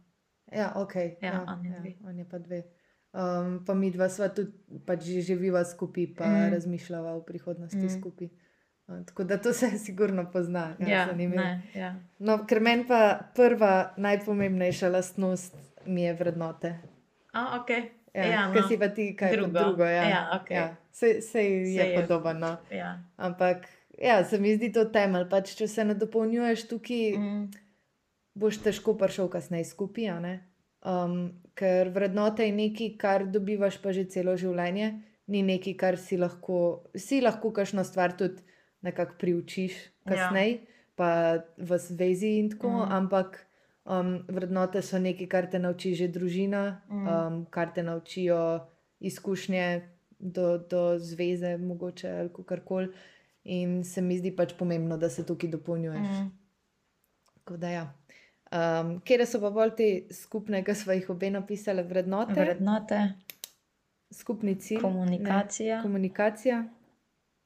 ja 0.53 0.73
ok. 0.75 0.95
Ja, 1.23 1.45
on 1.49 1.65
je 1.65 1.71
dve. 1.73 1.95
on 2.03 2.19
je 2.19 2.25
pa 2.27 2.39
dve. 2.39 2.63
Um, 3.15 3.65
pa 3.65 3.75
mi 3.75 3.91
dva 3.91 4.09
sva 4.09 4.29
tudi 4.29 4.53
pač 4.85 5.03
živiva 5.05 5.65
skupaj, 5.65 6.15
pa 6.15 6.27
Mm. 6.27 6.35
mm. 6.41 6.53
razmišljava 6.53 7.13
o 7.13 7.23
prihodnosti 7.23 7.77
Mm. 7.79 7.83
mm. 7.85 7.99
skupaj. 7.99 8.29
Uh, 8.89 9.05
tako 9.05 9.25
da 9.25 9.37
to 9.39 9.53
se 9.59 9.71
sigurno 9.79 10.31
pozna. 10.33 10.77
Ja, 10.79 10.89
Ja, 10.89 11.13
ne, 11.13 11.63
ja. 11.75 11.95
No, 12.19 12.47
ker 12.47 12.61
meni 12.61 12.87
pa 12.89 13.01
prva 13.35 13.93
najpomembnejša 13.97 14.89
lastnost 14.89 15.57
mi 15.87 16.03
je 16.03 16.15
vrednote. 16.15 16.79
A, 17.33 17.59
ok. 17.61 17.71
Ja, 18.15 18.25
Ja, 18.25 18.51
Ker 18.53 18.63
no. 18.63 18.69
si 18.69 18.79
pa 18.79 18.89
ti 18.89 19.17
kaj 19.17 19.33
Drugo. 19.33 19.47
drugo. 19.49 19.65
drugo 19.65 19.85
ja. 19.85 20.03
Ja, 20.05 20.41
okej. 20.43 20.57
ja. 20.57 20.77
Sej, 20.93 21.21
sej 21.23 21.47
je, 21.47 21.77
Sej 21.77 21.91
je. 21.93 22.01
podobno. 22.01 22.35
No. 22.41 22.57
Ja. 22.71 22.99
Ampak 23.17 23.69
ja, 23.99 24.25
se 24.25 24.39
mi 24.39 24.57
zdi 24.57 24.73
to 24.73 24.85
temelj. 24.85 25.29
Pač, 25.29 25.53
če 25.55 25.69
se 25.69 25.85
ne 25.85 25.95
dopolnjuješ 25.95 26.65
tukaj, 26.69 27.19
mm. 27.19 27.45
Boš 28.35 28.59
težko 28.63 28.95
prišel 28.95 29.29
kasneje 29.29 29.65
skupaj. 29.65 30.39
Um, 30.81 31.15
ker 31.55 31.89
vrednote 31.91 32.47
je 32.47 32.53
nekaj, 32.53 32.91
kar 32.99 33.27
dobivaš 33.27 33.77
pa 33.83 33.93
že 33.93 34.05
celo 34.07 34.37
življenje, 34.39 34.93
ni 35.27 35.43
nekaj, 35.43 35.75
kar 35.77 35.97
si 35.99 36.17
lahko, 36.17 36.89
si 36.97 37.21
lahko 37.21 37.51
kakšno 37.53 37.85
stvar 37.85 38.15
tudi 38.17 38.43
nekako 38.83 39.15
priučiš 39.19 39.73
Ja. 39.75 39.91
kasneje, 40.07 40.59
pa 40.95 41.09
v 41.59 41.79
zvezi 41.79 42.39
in 42.39 42.51
tako, 42.51 42.69
Mm. 42.69 42.93
ampak 42.93 43.47
um, 43.87 44.25
vrednote 44.29 44.83
so 44.83 44.99
nekaj, 44.99 45.27
kar 45.27 45.47
te 45.47 45.59
nauči 45.59 45.95
že 45.95 46.09
družina, 46.09 46.81
Mm. 46.89 47.07
um, 47.09 47.47
kar 47.47 47.73
te 47.75 47.83
naučijo 47.83 48.67
izkušnje 49.01 49.89
do, 50.19 50.59
do 50.61 50.99
zveze, 50.99 51.57
mogoče 51.57 52.11
ali 52.11 52.31
karkoli. 52.47 52.89
In 53.45 53.85
se 53.85 54.01
mi 54.03 54.19
zdi 54.19 54.33
pač 54.33 54.53
pomembno, 54.53 54.97
da 54.97 55.09
se 55.09 55.27
tukaj 55.27 55.51
dopolnjuješ. 55.51 56.09
Mm. 56.19 56.31
Tako 57.35 57.57
da 57.57 57.69
ja. 57.69 57.85
Um, 58.51 59.01
Kje 59.01 59.27
so 59.27 59.41
pa 59.41 59.51
bolj 59.51 59.71
te 59.71 59.87
skupne, 60.13 60.65
ki 60.65 60.75
smo 60.75 60.93
jih 60.93 61.11
obe 61.11 61.31
napisali, 61.31 61.83
vrednote, 61.83 62.33
Vred... 62.33 62.47
Vrednote, 62.47 63.13
skupni 64.11 64.55
cilj, 64.57 64.81
komunikacija. 64.81 65.77
ne, 65.77 65.83
komunikacija. 65.83 66.65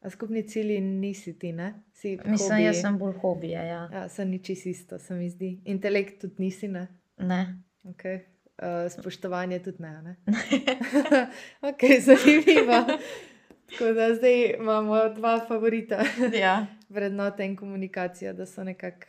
A 0.02 0.11
skupni 0.11 0.42
cilj 0.42 0.80
nisi 0.80 1.38
ti, 1.38 1.52
ne? 1.52 1.75
Si 1.92 2.16
Mislim, 2.25 2.50
hobiji. 2.50 2.64
jaz 2.64 2.80
sem 2.80 2.99
bolj 2.99 3.12
hobije. 3.23 3.66
Ja. 3.66 3.88
Ja, 3.92 4.09
sem 4.09 4.30
niči 4.30 4.52
isto, 4.52 4.99
se 4.99 5.14
mi 5.14 5.28
zdi. 5.30 5.61
Intelekt 5.64 6.21
tudi 6.21 6.35
nisi, 6.38 6.68
ne? 6.68 6.88
Ne. 7.18 7.62
Okay. 7.85 8.18
Uh, 8.59 8.90
spoštovanje 8.90 9.62
tudi 9.62 9.82
ne. 9.82 10.02
ne? 10.02 10.16
ok, 11.71 11.80
zanimivo. 12.00 12.99
Tako 13.73 13.92
da 13.92 14.14
zdaj 14.14 14.54
imamo 14.59 15.09
dva 15.09 15.40
favorita, 15.49 16.04
ja. 16.35 16.66
vrednote 16.88 17.44
in 17.44 17.56
komunikacija, 17.56 18.32
da 18.32 18.47
so 18.47 18.64
nekako 18.64 19.06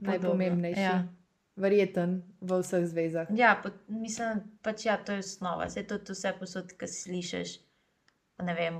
najpomembnejši. 0.00 0.80
ja. 0.80 1.08
Verjeten 1.56 2.22
v 2.40 2.60
vseh 2.62 2.86
zvezah. 2.86 3.26
Ja, 3.34 3.60
pa, 3.62 3.70
mislim, 3.88 4.44
pač 4.62 4.86
ja, 4.86 4.96
to 4.96 5.12
je 5.12 5.18
osnova. 5.18 5.66
Vse 5.66 5.82
to 5.82 5.98
vse 6.08 6.32
posod, 6.38 6.72
ki 6.78 6.86
slišiš. 6.86 7.58
Ne 8.46 8.54
vem, 8.54 8.78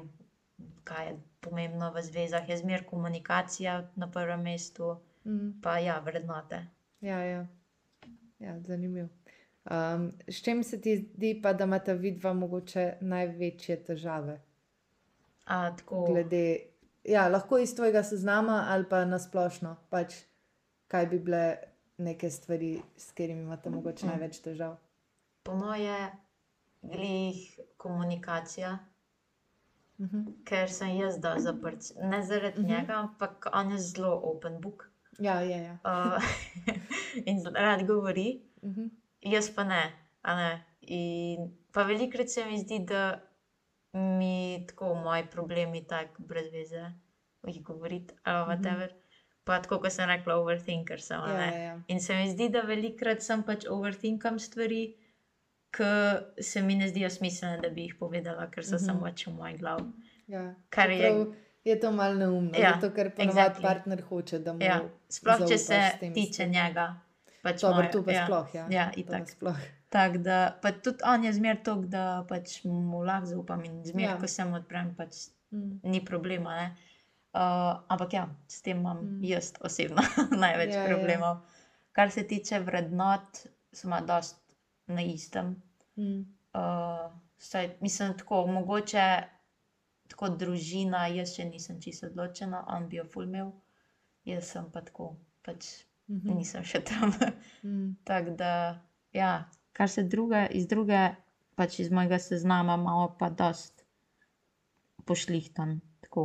kaj 0.84 1.06
je 1.06 1.12
pomembno 1.40 1.92
v 1.92 2.02
zvezah. 2.02 2.48
Je 2.48 2.56
zmer 2.56 2.84
komunikacija 2.84 3.90
na 3.96 4.10
prvem 4.10 4.42
mestu, 4.42 4.96
Mm. 5.24 5.60
pa 5.62 5.78
ja, 5.78 5.98
vrednote. 5.98 6.66
Ja, 7.00 7.18
ja. 7.18 7.46
ja 8.38 8.60
zanimivo. 8.60 9.08
Um, 9.64 10.12
s 10.28 10.42
čim 10.42 10.64
se 10.64 10.80
ti 10.80 10.96
zdi, 10.96 11.40
pa, 11.42 11.52
da 11.52 11.64
imata 11.64 11.92
vidva 11.92 12.32
mogoče 12.32 12.96
največje 13.00 13.84
težave? 13.84 14.40
A, 15.46 15.76
tako, 15.76 16.04
Glede, 16.04 16.56
ja, 17.04 17.28
lahko 17.28 17.58
iz 17.58 17.74
tvojega 17.74 18.02
seznama 18.02 18.66
ali 18.68 18.84
pa 18.84 19.04
nasplošno, 19.04 19.76
pač, 19.90 20.14
kaj 20.86 21.06
bi 21.06 21.18
bile 21.18 21.56
neke 21.98 22.30
stvari, 22.30 22.82
s 22.96 23.10
katerimi 23.10 23.42
imate 23.42 23.70
mogoče 23.70 24.06
Mm. 24.06 24.08
največ 24.08 24.40
težav. 24.40 24.76
po 25.42 25.54
moje, 25.54 26.12
glih 26.82 27.44
komunikacija. 27.76 28.78
Mhm. 29.98 30.24
Ker 30.44 30.68
sem 30.68 30.88
jaz 30.96 31.18
da 31.18 31.34
zaprt. 31.38 31.80
Ne 32.00 32.22
zaradi 32.22 32.60
Mhm. 32.60 32.68
njega, 32.68 32.94
ampak 32.94 33.46
on 33.52 33.70
je 33.70 33.78
zelo 33.78 34.20
open 34.22 34.60
book. 34.60 34.90
Ja, 35.18 35.40
ja, 35.42 35.56
ja. 35.58 35.78
Uh, 35.84 36.22
in 37.26 37.40
zelo 37.40 37.54
rad 37.54 37.86
govori, 37.86 38.40
Mhm. 38.62 38.86
jaz 39.22 39.50
pa 39.50 39.64
ne. 39.64 39.92
ne. 40.24 40.62
In 40.80 41.40
pa 41.72 41.82
velikokrat 41.82 42.28
se 42.28 42.44
mi 42.44 42.58
zdi, 42.58 42.78
da 42.80 43.20
mi 43.94 44.34
tako 44.68 44.94
moji 44.94 45.24
problemi 45.24 45.86
tako 45.86 46.22
brez 46.22 46.52
veze, 46.52 46.92
jih 47.44 47.62
govoriti 47.62 48.14
ali 48.22 48.42
Mhm. 48.44 48.50
whatever. 48.52 48.88
Pa 49.44 49.58
tako, 49.58 49.78
kot 49.78 49.92
sem 49.92 50.08
rekla, 50.08 50.34
overthinker 50.34 51.00
sem. 51.00 51.20
Ja, 51.20 51.44
ja, 51.44 51.58
ja. 51.58 51.80
In 51.88 52.00
se 52.00 52.14
mi 52.14 52.30
zdi, 52.30 52.48
da 52.48 52.60
velikokrat 52.60 53.22
sem 53.22 53.42
pač 53.42 53.64
overthinkam 53.66 54.38
stvari, 54.38 54.94
ki 55.70 55.84
se 56.40 56.62
mi 56.62 56.74
ne 56.74 56.88
zdijo 56.88 57.10
smiselne, 57.10 57.58
da 57.58 57.68
bi 57.68 57.82
jih 57.82 57.94
povedala, 57.96 58.46
ker 58.46 58.64
so 58.64 58.74
Mhm. 58.74 58.84
samo 58.84 59.00
pač 59.02 59.26
v 59.26 59.32
moji 59.32 59.56
glavi. 59.56 59.84
ja. 60.28 60.54
Kar 60.70 60.90
je- 60.90 60.98
Čeprav 61.00 61.34
je 61.64 61.76
to 61.76 61.92
malo 61.92 62.14
neumno, 62.16 62.50
Ja, 62.54 62.72
zato 62.72 62.90
ker 62.90 63.10
ponovadi 63.10 63.38
exactly. 63.40 63.62
partner 63.62 64.02
hoče, 64.02 64.38
da 64.38 64.52
mu 64.52 64.58
Ja, 64.60 64.80
sploh 65.08 65.48
če 65.48 65.58
se 65.58 65.80
tiče 66.14 66.46
njega. 66.46 66.94
Pač 67.42 67.60
Dobro, 67.60 67.76
moje- 67.76 67.92
to 67.92 68.02
pa 68.04 68.12
ja, 68.12 68.26
sploh, 68.26 68.54
ja. 68.54 68.66
Ja, 68.70 68.90
to 68.90 69.00
itak. 69.00 69.20
nasploh. 69.20 69.56
Tako 69.88 70.18
da, 70.18 70.58
pa 70.62 70.72
tudi 70.72 70.98
on 71.04 71.24
je 71.24 71.32
zmer 71.32 71.56
tok, 71.56 71.84
da 71.86 72.24
pač 72.28 72.64
mu 72.64 73.02
lahko 73.02 73.26
zaupam 73.26 73.64
in 73.64 73.84
zmer, 73.84 74.04
Ja. 74.04 74.18
ko 74.18 74.26
se 74.26 74.44
mu 74.44 74.56
odprem, 74.56 74.94
pač 74.94 75.14
Mm. 75.52 75.80
ni 75.82 76.00
problema. 76.00 76.50
Ne? 76.52 76.76
Uh, 77.34 77.40
ampak 77.88 78.12
ja, 78.12 78.28
s 78.48 78.62
tem 78.62 78.78
imam 78.78 78.96
Mm. 78.96 79.18
mm. 79.18 79.24
jaz 79.24 79.52
osebno 79.60 79.96
največ 80.42 80.68
Ja, 80.68 80.76
ja, 80.76 80.82
ja. 80.82 80.88
problemov. 80.88 81.36
Ja. 81.36 81.40
Kar 81.92 82.10
se 82.10 82.22
tiče 82.22 82.58
vrednot, 82.60 83.46
smo 83.72 84.00
dost 84.00 84.36
na 84.88 85.02
istem. 85.02 85.54
Mm. 85.96 86.20
Uh, 86.54 87.08
saj, 87.38 87.76
mislim, 87.80 88.14
tako 88.14 88.46
mogoče 88.48 89.06
tako 90.08 90.28
družina, 90.30 91.06
jaz 91.08 91.34
še 91.34 91.44
nisem 91.44 91.80
čisto 91.80 92.06
odločena, 92.06 92.64
on 92.68 92.88
bi 92.88 92.96
jo 92.96 93.04
fulmil, 93.06 93.50
jaz 94.24 94.44
sem 94.46 94.70
pa 94.70 94.80
tako, 94.82 95.12
pač 95.42 95.84
Mhm. 96.08 96.34
nisem 96.34 96.64
še 96.64 96.80
tam. 96.82 97.10
Mm. 97.62 97.90
Tako 98.04 98.30
da, 98.32 98.80
ja, 99.12 99.44
kar 99.72 99.88
se 99.88 100.02
druge, 100.04 100.46
iz 100.50 100.66
druge, 100.66 100.96
pač 101.54 101.80
iz 101.80 101.90
mojega 101.90 102.16
seznama, 102.18 102.74
imamo 102.74 103.16
pa 103.18 103.28
dost 103.30 103.84
pošlihtan. 105.04 105.80
Tako. 106.00 106.24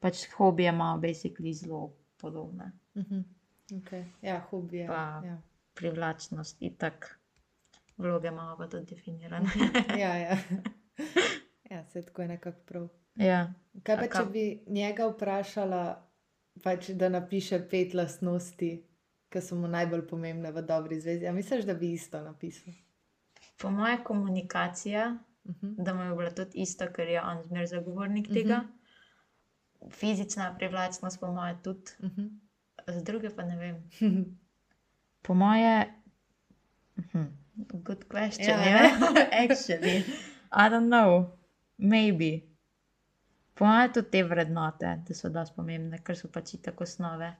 Pač 0.00 0.26
hobije 0.30 0.68
imamo 0.68 0.98
basically 0.98 1.52
zelo 1.54 1.84
podobne. 2.16 2.72
Mhm. 2.94 3.22
Okay. 3.70 4.04
Ja, 4.22 4.40
hobije. 4.40 4.86
Pa- 4.88 5.22
Ja. 5.24 5.38
Privlačnost 5.74 6.56
in 6.60 6.74
tako. 6.74 7.06
Vloge 7.98 8.28
imamo 8.28 8.56
pa 8.56 8.66
tudi 8.66 8.84
definirane. 8.86 9.48
ja, 9.96 10.14
ja. 10.16 10.36
ja, 11.70 11.84
se 11.90 12.02
tako 12.02 12.22
je 12.22 12.28
nekako 12.28 12.60
prav. 12.62 12.88
ja. 13.16 13.52
Kaj 13.82 13.96
pa, 13.98 14.06
če 14.08 14.24
bi 14.26 14.42
njega 14.68 15.06
vprašala, 15.06 15.80
pač, 16.62 16.88
da 16.90 17.08
napiše 17.10 17.58
pet 17.68 17.94
lastnosti, 17.94 18.70
ki 19.28 19.40
so 19.40 19.54
mu 19.54 19.68
najbolj 19.68 20.06
pomembne 20.06 20.50
v 20.50 20.62
dobri 20.62 20.96
zvezi? 20.98 21.26
A 21.26 21.32
misliš, 21.32 21.64
da 21.64 21.74
bi 21.74 21.92
isto 21.92 22.20
napisal? 22.22 22.72
Po 23.56 23.70
mojem, 23.70 24.04
komunikacija, 24.04 25.16
Mhm. 25.44 25.74
da 25.78 25.94
mu 25.94 26.02
je 26.02 26.14
bila 26.14 26.30
tudi 26.32 26.58
isto, 26.58 26.86
ker 26.88 27.08
je 27.08 27.20
on 27.22 27.42
zmer 27.42 27.66
zagovornik 27.66 28.26
Mhm. 28.26 28.34
tega. 28.34 28.60
Fizična 29.90 30.54
privlačnost, 30.54 31.20
po 31.20 31.28
mojem, 31.28 31.60
tudi, 31.62 31.90
Mhm. 32.00 32.26
z 32.88 33.02
druge 33.02 33.30
pa 33.30 33.42
ne 33.44 33.56
vem. 33.56 33.76
Po 35.22 35.34
moje, 35.34 35.86
hm, 37.04 37.24
good 37.56 38.04
question. 38.06 38.48
Ja, 38.48 38.64
Ja, 38.64 38.90
actually, 39.44 40.04
I 40.52 40.68
don't 40.68 40.88
know, 40.88 41.30
maybe. 41.78 42.42
Po 43.54 43.64
moje 43.64 43.92
tudi 43.92 44.10
te 44.10 44.22
vrednote, 44.22 44.98
da 44.98 45.14
so 45.14 45.28
dosti 45.28 45.54
pomembne, 45.56 45.98
ker 45.98 46.16
so 46.16 46.28
pač 46.28 46.54
tako 46.62 46.84
osnove. 46.84 47.30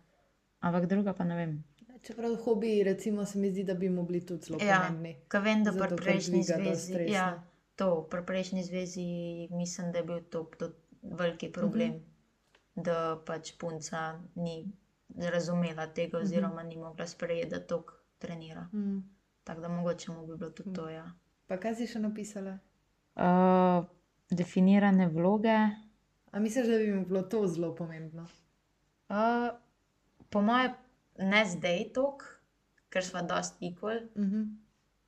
Ampak 0.61 0.87
druga 0.87 1.13
pa 1.13 1.25
ne 1.25 1.37
vem. 1.37 1.57
Čeprav 2.03 2.37
hobiji, 2.37 2.83
recimo, 2.85 3.25
se 3.25 3.39
mi 3.39 3.51
zdi, 3.51 3.65
da 3.65 3.75
bi 3.75 3.89
mu 3.89 4.03
bili 4.03 4.21
tudi 4.23 4.43
zelo 4.43 4.59
Ja. 4.61 4.79
pomembni. 4.79 5.17
Ker 5.29 5.41
vem, 5.41 5.65
da 5.65 5.73
pri 5.73 5.97
prejšnji 5.97 6.43
zvezi, 6.45 6.95
ja, 7.09 7.43
to, 7.75 8.03
pri 8.05 8.23
prejšnji 8.23 8.63
zvezi 8.63 9.07
mislim, 9.51 9.93
da 9.93 9.99
je 9.99 10.05
bil 10.05 10.21
to 10.23 10.45
tudi 10.53 10.75
veliki 11.03 11.51
problem, 11.51 11.91
Mhm. 11.91 12.03
da 12.77 12.97
pač 13.27 13.53
punca 13.55 14.07
ni 14.37 14.73
razumela 15.11 15.87
tega, 15.89 16.19
oziroma 16.19 16.63
ni 16.63 16.77
mogla 16.77 17.07
sprejeti, 17.07 17.51
da 17.51 17.61
to 17.61 17.85
trenira. 18.19 18.69
Mm. 18.73 19.16
Tako 19.47 19.61
da 19.61 19.69
mogoče 19.69 20.13
mu 20.13 20.27
bi 20.27 20.37
bilo 20.37 20.51
tudi 20.51 20.73
to. 20.75 20.89
Ja. 20.91 21.05
Pa 21.47 21.57
kaj 21.63 21.77
si 21.79 21.87
še 21.87 22.01
napisala? 22.03 22.57
Uh, 23.15 23.85
definirane 24.31 25.07
vloge. 25.09 25.55
A 26.35 26.41
misliš, 26.43 26.67
da 26.67 26.79
bi 26.83 26.89
mi 26.93 27.05
bilo 27.07 27.23
to 27.23 27.45
zelo 27.47 27.71
pomembno? 27.75 28.27
Uh, 29.09 29.55
po 30.31 30.43
mojem, 30.43 30.75
ne 31.23 31.45
zdaj 31.47 31.85
tok, 31.95 32.27
ker 32.91 33.07
smo 33.07 33.23
dosti 33.23 33.71
equal, 33.71 34.03
Uh 34.15 34.25
-huh. 34.25 34.47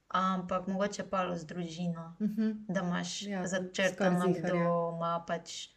ampak 0.08 0.66
mogoče 0.66 1.10
pa 1.10 1.36
z 1.36 1.44
družino. 1.46 2.14
Uh 2.20 2.28
-huh. 2.28 2.54
da 2.68 2.80
imaš 2.80 3.22
Ja, 3.22 3.46
začrtano, 3.46 4.32
kdo 4.38 4.54
ima 4.94 5.24
pač 5.26 5.68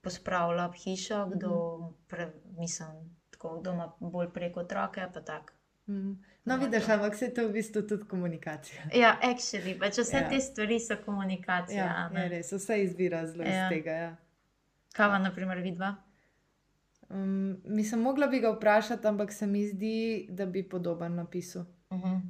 pospravlja 0.00 0.72
hišo, 0.72 1.26
kdo, 1.26 1.52
pre, 2.08 2.32
mislim, 2.58 3.16
tako, 3.30 3.60
kdo 3.60 3.72
ima 3.72 3.92
bolj 4.00 4.32
preko 4.32 4.60
otroke. 4.60 5.08
pa 5.14 5.20
tako. 5.20 5.52
Mm. 5.86 6.12
No, 6.44 6.54
Ja, 6.54 6.60
vidiš, 6.60 6.88
ampak 6.88 7.14
se 7.14 7.34
to 7.34 7.48
v 7.48 7.52
bistvu 7.52 7.82
tudi 7.82 8.04
komunikacija. 8.04 8.82
Ja, 8.94 9.18
actually, 9.22 9.78
pač 9.78 9.98
vse 9.98 10.16
Ja. 10.16 10.22
ja. 10.22 10.28
te 10.28 10.40
stvari 10.40 10.80
so 10.80 10.96
komunikacija. 11.04 11.84
Ja, 11.84 12.08
je 12.08 12.14
ne. 12.14 12.28
res, 12.28 12.52
vse 12.52 12.82
izvira 12.82 13.26
zelo 13.26 13.42
iz 13.42 13.48
Ja. 13.50 13.68
tega. 13.68 13.90
Ja. 13.92 14.16
Kaj 14.92 15.08
pa, 15.08 15.18
naprimer, 15.18 15.58
vidva? 15.58 15.94
Um, 17.08 17.60
mislim, 17.64 18.00
mogla 18.00 18.26
bi 18.26 18.40
ga 18.40 18.50
vprašati, 18.50 19.06
ampak 19.06 19.32
se 19.32 19.46
mi 19.46 19.66
zdi, 19.68 20.26
da 20.30 20.46
bi 20.46 20.68
podoben 20.68 21.14
napisal. 21.14 21.64
Uh 21.90 21.98
-huh. 22.00 22.20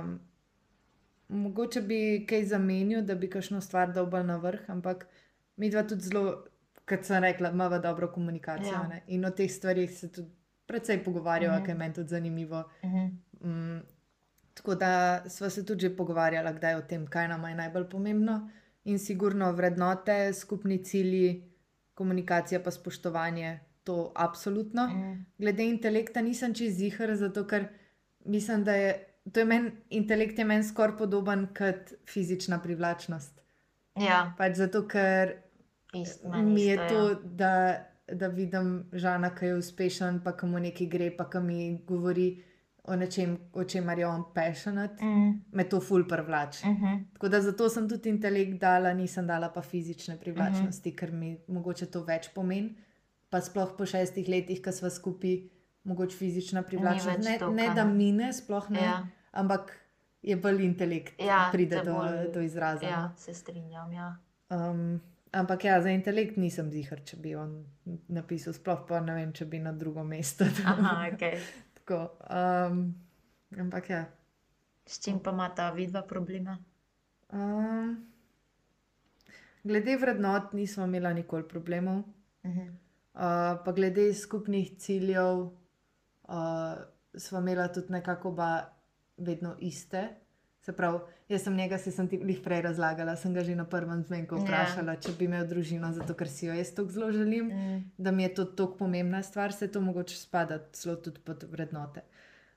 Um, 0.00 0.20
mogoče 1.28 1.80
bi 1.80 2.26
kaj 2.28 2.44
zamenil, 2.44 3.02
da 3.02 3.14
bi 3.14 3.30
kakšno 3.30 3.60
stvar 3.60 3.92
dal 3.92 4.06
bolj 4.06 4.24
na 4.24 4.36
vrh, 4.36 4.70
ampak 4.70 5.06
mi 5.56 5.70
dva 5.70 5.82
tudi 5.82 6.02
zelo, 6.02 6.44
kot 6.88 7.04
sem 7.04 7.22
rekla, 7.22 7.50
imamo 7.50 7.78
dobro 7.78 8.08
komunikacijo. 8.08 8.72
Ja. 8.72 8.88
Ja. 8.92 9.00
In 9.06 9.24
o 9.24 9.30
teh 9.30 9.50
stvarih 9.50 9.90
se 9.90 10.12
tudi 10.12 10.30
precej 10.66 11.04
pogovarjava, 11.04 11.54
Mhm. 11.54 11.60
mm 11.60 11.64
-hmm. 11.64 11.66
kar 11.66 11.74
je 11.74 11.78
meni 11.78 11.94
tudi 11.94 12.08
zanimivo. 12.08 12.64
Uh 12.82 12.90
-huh. 12.90 13.10
Mm, 13.40 13.82
tako 14.54 14.74
da 14.74 14.90
sva 15.28 15.50
se 15.50 15.66
tudi 15.66 15.80
že 15.80 15.96
pogovarjala, 15.96 16.52
kdaj 16.52 16.74
o 16.74 16.82
tem, 16.82 17.06
kaj 17.06 17.28
nam 17.28 17.44
je 17.44 17.54
najbolj 17.54 17.84
pomembno. 17.84 18.50
In 18.84 18.98
sigurno 18.98 19.52
vrednote, 19.52 20.32
skupni 20.32 20.84
cilji, 20.84 21.50
komunikacija, 21.94 22.60
pa 22.60 22.70
spoštovanje, 22.70 23.60
to 23.84 24.12
absolutno. 24.16 24.86
Mm. 24.86 25.26
Glede 25.38 25.64
intelekta 25.64 26.22
nisem 26.22 26.54
čez 26.54 26.74
zihar, 26.74 27.14
zato 27.14 27.46
ker 27.46 27.64
mislim, 28.20 28.64
da 28.64 28.72
je, 28.72 29.04
to 29.32 29.40
je 29.40 29.46
meni, 29.46 29.70
intelekt 29.90 30.38
je 30.38 30.44
meni 30.44 30.64
skoraj 30.64 30.96
podoben 30.98 31.46
kot 31.48 31.92
fizična 32.06 32.58
privlačnost. 32.58 33.40
Ja, 33.96 34.34
Pač 34.38 34.54
zato, 34.54 34.88
ker 34.88 35.32
ist, 35.94 36.24
mi 36.24 36.62
je 36.62 36.74
isto, 36.74 36.88
to, 36.88 37.08
Ja. 37.08 37.14
da, 37.24 37.84
da 38.08 38.28
vidim 38.28 38.68
žana, 38.94 39.30
ki 39.30 39.46
je 39.46 39.54
uspešen, 39.56 40.20
pa 40.20 40.32
ki 40.32 40.46
mu 40.46 40.58
nekaj 40.58 40.86
gre, 40.88 41.10
pa 41.10 41.24
ki 41.26 41.38
mi 41.40 41.56
govori 41.84 42.42
o 42.84 42.96
nečem, 42.96 43.32
o 43.52 43.64
čemer 43.64 43.98
je 43.98 44.06
on 44.06 44.24
passionate, 44.32 45.04
Mm. 45.04 45.40
me 45.52 45.64
to 45.64 45.80
ful 45.80 46.04
privlači. 46.04 46.64
Uh 46.64 46.76
-huh. 46.76 47.04
Tako 47.12 47.28
da 47.28 47.40
zato 47.40 47.68
sem 47.68 47.88
tudi 47.88 48.08
intelekt 48.08 48.60
dala, 48.60 48.92
nisem 48.92 49.26
dala 49.26 49.48
pa 49.48 49.62
fizične 49.62 50.16
privlačnosti, 50.16 50.88
uh 50.88 50.94
-huh. 50.94 50.98
ker 50.98 51.12
mi 51.12 51.38
mogoče 51.48 51.86
to 51.86 52.02
več 52.02 52.28
pomeni. 52.28 52.76
Pa 53.30 53.40
sploh 53.40 53.74
po 53.78 53.86
šestih 53.86 54.28
letih, 54.28 54.62
ko 54.62 54.72
smo 54.72 54.90
skupaj, 54.90 55.38
mogoče 55.84 56.16
fizična 56.16 56.62
privlačnost. 56.62 57.18
Ne, 57.20 57.38
toliko, 57.38 57.54
ne 57.56 57.74
da 57.74 57.84
ne. 57.84 57.94
mine, 57.94 58.32
sploh 58.32 58.70
ne, 58.70 58.80
Ja. 58.80 59.06
ampak 59.32 59.72
je 60.22 60.36
bolj 60.36 60.62
intelekt, 60.62 61.20
Ja, 61.20 61.48
pride 61.52 61.80
do, 61.84 61.92
bolj- 61.92 62.32
do 62.32 62.40
izraza. 62.40 62.86
ja, 62.86 63.12
se 63.16 63.34
strinjam. 63.34 63.92
Ja. 63.92 64.16
no. 64.50 64.70
Um, 64.70 65.00
ampak 65.36 65.64
ja, 65.64 65.80
za 65.82 65.92
intelekt 65.92 66.36
nisem 66.40 66.70
zihar, 66.72 67.02
če 67.04 67.18
bi 67.22 67.34
on 67.36 67.58
napisal, 68.08 68.54
sploh 68.56 68.84
pa 68.88 69.00
ne 69.04 69.16
vem, 69.18 69.32
če 69.36 69.46
bi 69.50 69.60
na 69.62 69.72
drugo 69.76 70.04
mesto. 70.04 70.48
Aha, 70.72 71.10
okay. 71.12 71.40
Tako, 71.80 72.00
um, 72.30 72.82
ampak 73.60 73.90
ja. 73.92 74.02
S 74.86 75.00
čim 75.02 75.18
pa 75.20 75.34
ima 75.34 75.48
ta 75.54 75.70
vidva 75.74 76.04
problema? 76.06 76.54
Um, 77.34 77.96
glede 79.66 79.96
vrednot 79.98 80.52
nismo 80.54 80.86
imeli 80.86 81.14
nikoli 81.22 81.48
problemov, 81.48 82.04
Uh 82.46 82.52
-huh. 82.52 82.68
uh, 82.68 83.64
pa 83.64 83.72
glede 83.72 84.14
skupnih 84.14 84.78
ciljev 84.78 85.38
uh, 85.38 86.76
smo 87.14 87.38
imeli 87.38 87.72
tudi 87.74 87.92
nekako 87.92 88.28
oba 88.28 88.68
vedno 89.16 89.56
iste. 89.58 90.08
Se 90.66 90.72
pravi, 90.72 90.98
jaz 91.28 91.44
sem 91.44 91.54
njega, 91.54 91.78
se 91.78 91.92
sem 91.94 92.08
ti 92.10 92.18
jih 92.18 92.40
prej 92.42 92.62
razlagala, 92.64 93.12
sem 93.16 93.34
ga 93.34 93.44
že 93.46 93.54
na 93.54 93.64
prvem 93.64 94.00
zmenku 94.02 94.34
Ja. 94.34 94.40
vprašala, 94.42 94.96
yeah. 94.96 95.02
če 95.02 95.12
bi 95.14 95.24
imel 95.24 95.44
družino, 95.46 95.92
zato 95.94 96.14
ker 96.14 96.26
si 96.28 96.48
jo 96.48 96.54
jaz 96.54 96.72
tako 96.74 96.90
zelo 96.90 97.12
želim, 97.12 97.46
Mm. 97.46 97.76
da 97.98 98.10
mi 98.10 98.22
je 98.22 98.34
to 98.34 98.44
tako 98.44 98.74
pomembna 98.76 99.22
stvar, 99.22 99.52
se 99.52 99.68
to 99.68 99.80
mogoče 99.80 100.16
spada 100.16 100.58
celo 100.72 100.96
tudi 100.96 101.20
pod 101.20 101.44
vrednote. 101.44 102.02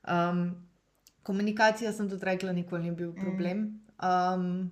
Um, 0.02 0.56
komunikacija, 1.22 1.92
sem 1.92 2.08
tudi 2.10 2.24
rekla, 2.24 2.52
nikoli 2.52 2.82
ni 2.82 2.90
bil 2.90 3.12
problem. 3.12 3.62
Um, 4.02 4.70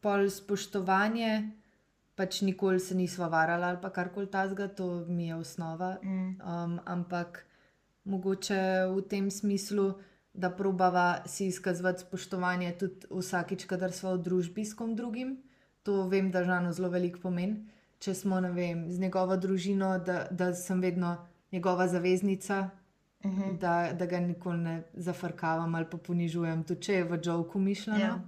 pol 0.00 0.26
spoštovanje, 0.30 1.50
pač 2.16 2.40
nikoli 2.42 2.80
se 2.80 2.94
nisva 2.94 3.28
varala 3.28 3.68
ali 3.68 3.78
pa 3.82 3.90
karkoli 3.90 4.26
tasga, 4.26 4.66
to 4.68 5.04
mi 5.06 5.28
je 5.28 5.34
osnova. 5.36 5.98
Mm. 6.02 6.40
Um, 6.42 6.80
ampak 6.84 7.44
mogoče 8.04 8.60
v 8.90 9.02
tem 9.02 9.30
smislu, 9.30 9.94
da 10.36 10.50
probava 10.50 11.22
si 11.26 11.46
izkazovati 11.46 12.00
spoštovanje 12.00 12.72
tudi 12.78 13.06
vsakič, 13.10 13.64
kadar 13.64 13.92
smo 13.92 14.14
v 14.14 14.22
družbi 14.22 14.64
s 14.64 14.74
kom 14.74 14.94
drugim. 14.96 15.36
To 15.82 16.08
vem, 16.08 16.30
da 16.30 16.44
žano 16.44 16.72
zelo 16.72 16.88
veliko 16.88 17.20
pomeni. 17.22 17.66
Če 17.98 18.14
smo 18.14 18.40
vem, 18.40 18.90
z 18.92 18.98
njegovo 19.00 19.36
družino, 19.36 19.98
da, 19.98 20.26
da 20.30 20.54
sem 20.54 20.80
vedno 20.80 21.16
njegova 21.52 21.88
zaveznica, 21.88 22.70
Uh 23.24 23.32
-huh. 23.32 23.58
da, 23.58 23.92
da 23.92 24.06
ga 24.06 24.20
nikoli 24.20 24.58
ne 24.58 24.82
zafrkavam 24.94 25.74
ali 25.74 25.86
pa 25.90 25.96
ponižujem, 25.98 26.64
tudi 26.64 26.82
če 26.82 26.92
je 26.92 27.04
v 27.04 27.22
žovku 27.22 27.58
mišljeno. 27.58 27.98
Ja. 27.98 28.20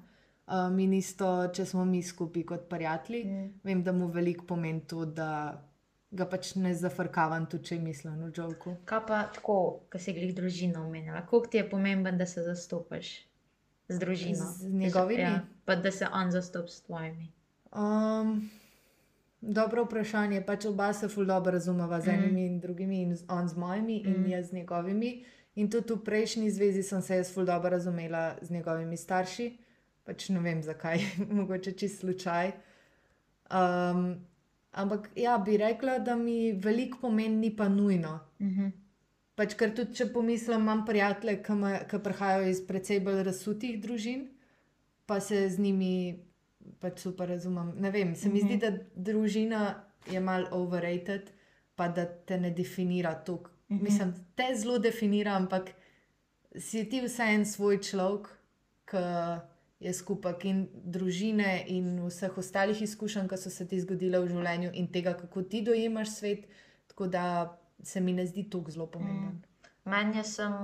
Um, 0.69 0.79
in 0.79 0.93
isto, 0.93 1.49
če 1.53 1.65
smo 1.65 1.85
mi 1.85 2.03
skupaj 2.03 2.43
kot 2.43 2.69
prijatelji, 2.69 3.25
Mm. 3.25 3.53
vem, 3.65 3.83
da 3.83 3.93
mu 3.93 4.07
veliko 4.09 4.47
pomeni 4.47 4.81
to, 4.81 5.05
da 5.05 5.63
ga 6.11 6.25
pač 6.27 6.55
ne 6.55 6.75
zafrkavam, 6.75 7.47
tudi 7.47 7.65
če 7.65 7.79
mišljeno 7.79 8.27
v 8.27 8.35
žovku. 8.35 8.77
Kaj 8.85 9.01
pa 9.07 9.23
tako, 9.35 9.57
ko 9.93 9.99
si 9.99 10.13
glih 10.13 10.35
družino 10.35 10.87
omenjala, 10.87 11.27
koliko 11.27 11.47
ti 11.47 11.57
je 11.57 11.71
pomemben, 11.71 12.19
da 12.19 12.27
se 12.27 12.43
zastopaš 12.43 13.11
z 13.89 13.99
družino? 13.99 14.47
Z 14.55 14.71
njegovimi? 14.73 15.21
Ja, 15.23 15.43
pa 15.65 15.77
da 15.77 15.93
se 15.93 16.09
on 16.09 16.31
zastopi 16.31 16.73
s 16.73 16.81
tvojimi. 16.83 17.29
Um, 17.73 18.51
dobro 19.41 19.85
vprašanje. 19.85 20.41
Pač 20.43 20.65
oba 20.65 20.93
se 20.93 21.09
ful 21.09 21.25
dobro 21.25 21.53
razumeva 21.53 22.01
z 22.01 22.07
Mm. 22.07 22.11
enimi 22.15 22.47
in 22.47 22.61
drugimi, 22.61 23.03
in 23.03 23.17
on 23.29 23.49
z 23.49 23.57
mojimi, 23.57 23.97
in 23.99 24.23
Mm. 24.23 24.27
jaz 24.27 24.49
z 24.49 24.53
njegovimi. 24.53 25.25
In 25.57 25.71
tudi 25.71 25.93
v 25.93 26.05
prejšnji 26.05 26.51
zvezi 26.51 26.83
sem 26.83 27.03
se 27.03 27.17
jaz 27.17 27.35
ful 27.35 27.45
dobro 27.45 27.71
razumela 27.71 28.37
z 28.43 28.51
njegovimi 28.51 28.97
starši. 28.97 29.59
Pač 30.05 30.29
ne 30.29 30.41
vem 30.41 30.63
zakaj, 30.63 30.99
mogoče 31.31 31.73
čist 31.73 32.01
slučaj. 32.01 32.53
Um, 33.51 34.25
ampak 34.79 35.09
ja, 35.19 35.37
bi 35.39 35.57
rekla, 35.59 35.99
da 35.99 36.17
mi 36.17 36.53
veliko 36.53 36.99
pomeni, 37.01 37.37
ni 37.37 37.51
pa 37.57 37.69
nujno. 37.69 38.21
Uh 38.41 38.47
-huh. 38.47 38.71
Pač, 39.35 39.55
ker 39.55 39.75
tudi, 39.75 39.95
če 39.95 40.13
pomislim, 40.13 40.61
imam 40.61 40.85
prijatelje, 40.87 41.43
ki, 41.43 41.53
me, 41.53 41.73
ki 41.91 41.99
prihajajo 42.05 42.49
iz 42.51 42.61
precej 42.67 43.01
bolj 43.01 43.23
razsutih 43.23 43.81
družin, 43.83 44.29
pa 45.07 45.21
se 45.21 45.49
z 45.49 45.59
njimi 45.59 46.19
pač 46.81 46.99
super 46.99 47.29
razumem. 47.29 47.73
Ne 47.77 47.91
vem, 47.91 48.15
se 48.17 48.29
mi 48.29 48.41
zdi, 48.41 48.57
Mhm. 48.57 48.61
da 48.61 48.71
družina 48.95 49.75
je 50.11 50.21
mal 50.21 50.47
overrated, 50.51 51.31
pa 51.77 51.89
da 51.89 52.05
te 52.05 52.39
ne 52.39 52.51
definira 52.51 53.15
toliko. 53.15 53.51
Mhm. 53.71 53.85
Mislim, 53.85 54.15
te 54.35 54.55
zelo 54.55 54.79
definira, 54.79 55.33
ampak 55.37 55.71
si 56.57 56.85
ti 56.89 57.01
vseeno 57.01 57.45
svoj 57.45 57.79
človek, 57.79 58.29
ki 58.91 58.97
je 59.81 59.93
skupaj 59.95 60.35
in 60.51 60.65
družine 60.73 61.65
in 61.71 61.93
vseh 62.07 62.39
ostalih 62.39 62.83
izkušenj, 62.83 63.29
ki 63.31 63.37
so 63.39 63.51
se 63.51 63.67
ti 63.69 63.79
zgodile 63.81 64.21
v 64.21 64.31
življenju 64.33 64.73
in 64.75 64.91
tega, 64.93 65.15
kako 65.15 65.43
ti 65.43 65.63
dojemaš 65.63 66.17
svet. 66.17 66.49
Tako 66.89 67.07
da 67.07 67.25
se 67.83 68.01
mi 68.01 68.13
ne 68.13 68.27
zdi 68.27 68.49
tako 68.51 68.75
zelo 68.75 68.87
pomemben. 68.91 69.39
Meni 69.85 70.19
je 70.19 70.25
sem 70.25 70.57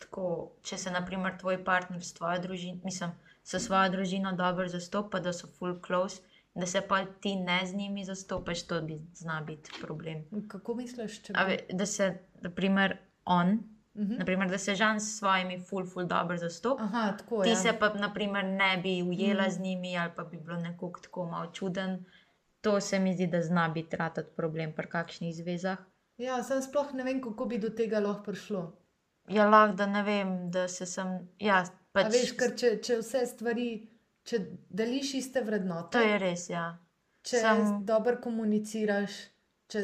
tako, 0.00 0.54
če 0.62 0.78
se 0.80 0.90
naprimer 0.90 1.36
tvoj 1.38 1.60
partner 1.64 2.02
s 2.02 2.14
tvojo 2.16 2.40
družino, 2.42 2.80
mislim, 2.84 3.12
s 3.44 3.60
svojo 3.66 3.90
družino 3.92 4.32
dobro 4.32 4.68
zastopa, 4.68 5.20
da 5.20 5.32
so 5.32 5.50
full 5.58 5.76
close, 5.86 6.22
da 6.54 6.66
se 6.66 6.80
pa 6.88 7.04
ti 7.20 7.34
ne 7.36 7.60
z 7.66 7.76
njimi 7.76 8.04
zastopaš, 8.04 8.62
to 8.70 8.80
bi 8.82 8.98
zna 9.14 9.40
biti 9.46 9.70
problem. 9.80 10.24
Kako 10.48 10.74
misliš, 10.74 11.20
če 11.26 11.36
A 11.36 11.44
ve, 11.50 11.58
da 11.70 11.86
se, 11.86 12.10
naprimer, 12.42 12.96
on, 13.24 13.58
Mhm. 13.96 14.14
naprimer, 14.14 14.48
da 14.48 14.58
se 14.58 14.74
žan 14.74 15.00
s 15.00 15.18
svojimi 15.18 15.60
full, 15.60 15.86
full 15.86 16.06
dobro 16.06 16.36
tako 17.12 17.42
Ti 17.42 17.48
je. 17.50 17.56
se 17.56 17.72
pa, 17.74 17.88
naprimer, 17.90 18.44
ne 18.44 18.78
bi 18.78 19.02
ujela 19.04 19.42
Mhm. 19.42 19.50
z 19.50 19.60
njimi, 19.60 19.98
ali 19.98 20.12
pa 20.16 20.24
bi 20.24 20.36
bilo 20.38 20.56
nekoliko 20.58 21.00
tako 21.00 21.26
malo 21.26 21.46
čuden. 21.48 22.04
To 22.60 22.80
se 22.80 22.98
mi 22.98 23.14
zdi, 23.14 23.26
da 23.28 23.42
zna 23.42 23.68
biti 23.68 23.96
ratati 23.96 24.30
problem 24.36 24.72
pri 24.72 24.86
kakšnih 24.88 25.34
zvezah. 25.34 25.78
Ja, 26.18 26.42
sem 26.42 26.62
sploh 26.62 26.94
ne 26.94 27.04
vem, 27.04 27.22
kako 27.22 27.44
bi 27.46 27.58
do 27.58 27.68
tega 27.70 28.00
lahko 28.00 28.22
prišlo. 28.22 28.72
Ja, 29.28 29.46
lahko 29.46 29.74
da 29.74 29.86
ne 29.86 30.02
vem, 30.02 30.50
da 30.50 30.68
se 30.68 30.86
sem. 30.86 31.06
Ja, 31.38 31.64
Pač, 31.92 32.04
pač, 32.04 32.12
veš, 32.12 32.32
ker 32.32 32.56
če, 32.56 32.78
če 32.78 32.96
vse 32.96 33.26
stvari, 33.26 33.88
če 34.24 34.38
deliš 34.70 35.14
iste 35.14 35.40
vrednote, 35.40 35.90
to 35.90 35.98
je 36.00 36.18
res. 36.18 36.50
Ja. 36.50 36.78
če 37.22 37.36
sem- 37.38 37.84
dobro 37.84 38.16
komuniciraš, 38.18 39.10
če 39.66 39.80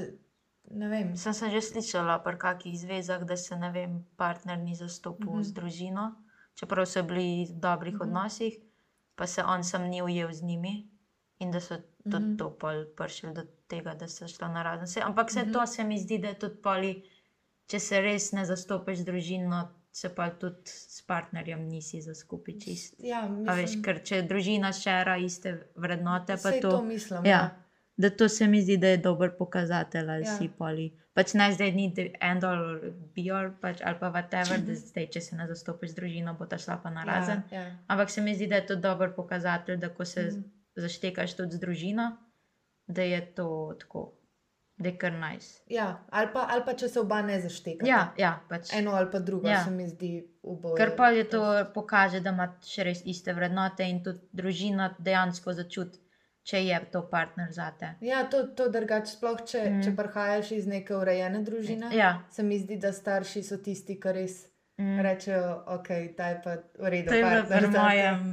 ne 0.71 0.89
vem. 0.89 1.17
Sem 1.17 1.33
se 1.33 1.51
že 1.51 1.61
slišala 1.63 2.19
pri 2.19 2.37
kakih 2.37 2.75
zvezah, 2.77 3.23
da 3.23 3.37
se 3.37 3.57
ne 3.57 3.71
vem, 3.71 4.07
partner 4.17 4.59
ni 4.59 4.75
zastopil 4.75 5.27
mm 5.27 5.31
Mhm. 5.31 5.39
-hmm. 5.39 5.45
z 5.45 5.53
družino, 5.53 6.15
čeprav 6.55 6.87
so 6.87 7.03
bili 7.03 7.21
v 7.47 7.53
dobrih 7.53 7.93
mm 7.93 7.97
Mhm. 7.97 8.05
-hmm. 8.05 8.09
odnosih, 8.09 8.55
pa 9.15 9.27
se 9.27 9.45
on 9.45 9.65
sam 9.65 9.83
ni 9.85 10.03
ujel 10.03 10.33
z 10.33 10.43
njimi 10.43 10.89
in 11.39 11.51
da 11.51 11.61
so 11.61 11.77
tudi 12.05 12.17
Mhm. 12.19 12.37
to 12.37 12.51
pol 12.53 12.85
prišli 12.97 13.35
do 13.35 13.43
tega, 13.67 13.95
da 13.95 14.09
so 14.09 14.29
šla 14.29 14.49
na 14.49 14.63
razen. 14.63 14.87
Se, 14.87 15.01
ampak 15.01 15.31
se 15.31 15.41
Mhm. 15.41 15.53
to 15.53 15.67
se 15.67 15.85
mi 15.85 15.99
zdi, 15.99 16.19
da 16.19 16.29
je 16.29 16.35
tudi 16.37 16.57
poli, 16.57 17.03
če 17.67 17.79
se 17.79 18.01
res 18.01 18.33
ne 18.33 18.45
zastopiš 18.45 18.99
z 18.99 19.05
družino, 19.05 19.69
se 19.93 20.09
pa 20.09 20.31
tudi 20.31 20.57
s 20.65 21.03
partnerjem 21.03 21.61
nisi 21.61 22.01
za 22.01 22.15
skupaj 22.15 22.55
čist. 22.57 22.95
Ja, 22.99 23.21
A 23.21 23.55
veš, 23.55 23.63
mislim, 23.63 23.83
ker 23.83 24.03
če 24.03 24.23
družina 24.23 24.73
šera 24.73 25.17
iste 25.19 25.67
vrednote, 25.77 26.37
pa 26.37 26.51
to. 26.53 26.71
to 26.71 26.83
mislim. 26.83 27.25
Ja. 27.25 27.51
Da 28.01 28.09
to 28.11 28.29
se 28.29 28.47
mi 28.47 28.63
zdi, 28.63 28.77
da 28.77 28.87
je 28.89 28.97
dober 28.99 29.31
pokazatelj, 29.37 30.09
ali 30.09 30.25
Ja. 30.25 30.31
ja. 30.31 30.37
si 30.37 30.49
poli. 30.49 30.87
Pač 31.13 31.35
ne 31.35 31.51
zdaj 31.53 31.73
ni 31.73 31.89
end 32.23 32.45
all 32.45 32.63
be 33.13 33.25
all, 33.31 33.51
pač, 33.61 33.83
ali 33.83 33.99
pa 33.99 34.09
whatever, 34.09 34.57
da 34.59 34.75
zdaj, 34.75 35.09
če 35.09 35.21
se 35.21 35.37
ne 35.37 35.45
zastopiš 35.47 35.91
z 35.91 35.95
družino, 35.95 36.35
bo 36.35 36.47
ta 36.47 36.57
šla 36.57 36.79
pa 36.79 36.91
na 36.91 37.05
razen. 37.05 37.43
Ja, 37.51 37.61
ja. 37.61 37.75
Ampak 37.89 38.11
se 38.11 38.21
mi 38.21 38.33
zdi, 38.35 38.47
da 38.47 38.57
je 38.57 38.67
to 38.67 38.77
dober 38.79 39.13
pokazatelj, 39.13 39.77
da 39.77 39.89
ko 39.91 40.05
se 40.05 40.23
Mhm. 40.23 40.39
mm. 40.39 40.51
zaštekaš 40.77 41.37
tudi 41.37 41.53
z 41.53 41.61
družino, 41.61 42.09
da 42.87 43.03
je 43.03 43.21
to 43.35 43.49
tako, 43.81 44.07
da 44.77 44.89
je 44.89 44.97
kar 44.97 45.13
nice. 45.15 45.61
Ja, 45.69 45.91
ali, 46.11 46.29
pa, 46.33 46.47
ali 46.49 46.63
pa 46.65 46.73
če 46.75 46.89
se 46.89 47.01
oba 47.01 47.23
ne 47.23 47.41
zaštekata. 47.41 47.87
Ja, 47.87 48.13
ja, 48.17 48.41
pač. 48.49 48.71
Eno 48.73 48.91
ali 48.93 49.11
pa 49.13 49.19
drugo, 49.21 49.49
ja. 49.49 49.59
Ja. 49.59 49.65
se 49.65 49.71
mi 49.71 49.89
zdi 49.89 50.13
oboje. 50.43 50.77
Ker 50.77 50.97
pa 50.97 51.11
je 51.11 51.25
to 51.27 51.43
pokaže, 51.75 52.21
da 52.21 52.31
imaš 52.31 52.79
res 52.79 53.03
iste 53.05 53.35
vrednote 53.35 53.85
in 53.85 54.01
tudi 54.03 54.25
družina 54.33 54.95
dejansko 54.99 55.53
začuti, 55.53 55.99
če 56.51 56.61
je 56.65 56.79
to 56.93 57.03
partner 57.11 57.53
zate. 57.55 57.93
Ja, 58.03 58.25
to, 58.31 58.43
to 58.59 58.67
drugače, 58.73 59.13
sploh 59.13 59.43
če, 59.47 59.61
mm. 59.63 59.77
Mm. 59.79 59.83
če 59.87 59.93
prihajaš 59.99 60.51
iz 60.57 60.67
neke 60.71 60.97
urejene 60.99 61.43
družine. 61.47 61.93
Ja. 61.95 62.17
Se 62.35 62.43
mi 62.43 62.59
zdi, 62.59 62.79
da 62.83 62.91
starši 62.97 63.43
so 63.47 63.61
tisti, 63.63 64.01
ki 64.03 64.15
res 64.17 64.41
mm. 64.81 64.89
Mm. 64.89 65.05
rečejo, 65.07 65.53
ok, 65.77 65.93
ta 66.19 66.33
je 66.33 66.41
pa 66.45 66.57
v 66.81 66.93
redu. 66.97 67.13
To 67.13 67.21
je 67.21 67.29
bilo 67.29 67.47
pri 67.47 67.63
zate." 67.69 67.79
mojem 67.79 68.27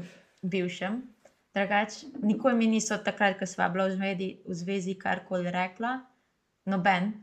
bivšem. 0.55 0.97
Drugač, 1.57 2.01
nikoli 2.21 2.53
mi 2.55 2.67
niso 2.69 2.97
takrat, 3.01 3.37
ko 3.39 3.45
sva 3.49 3.69
bila 3.73 3.87
v 3.89 3.95
zvezi, 3.97 4.27
v 4.45 4.57
zvezi 4.63 4.93
karkoli 4.97 5.49
rekla, 5.53 5.95
noben. 6.69 7.13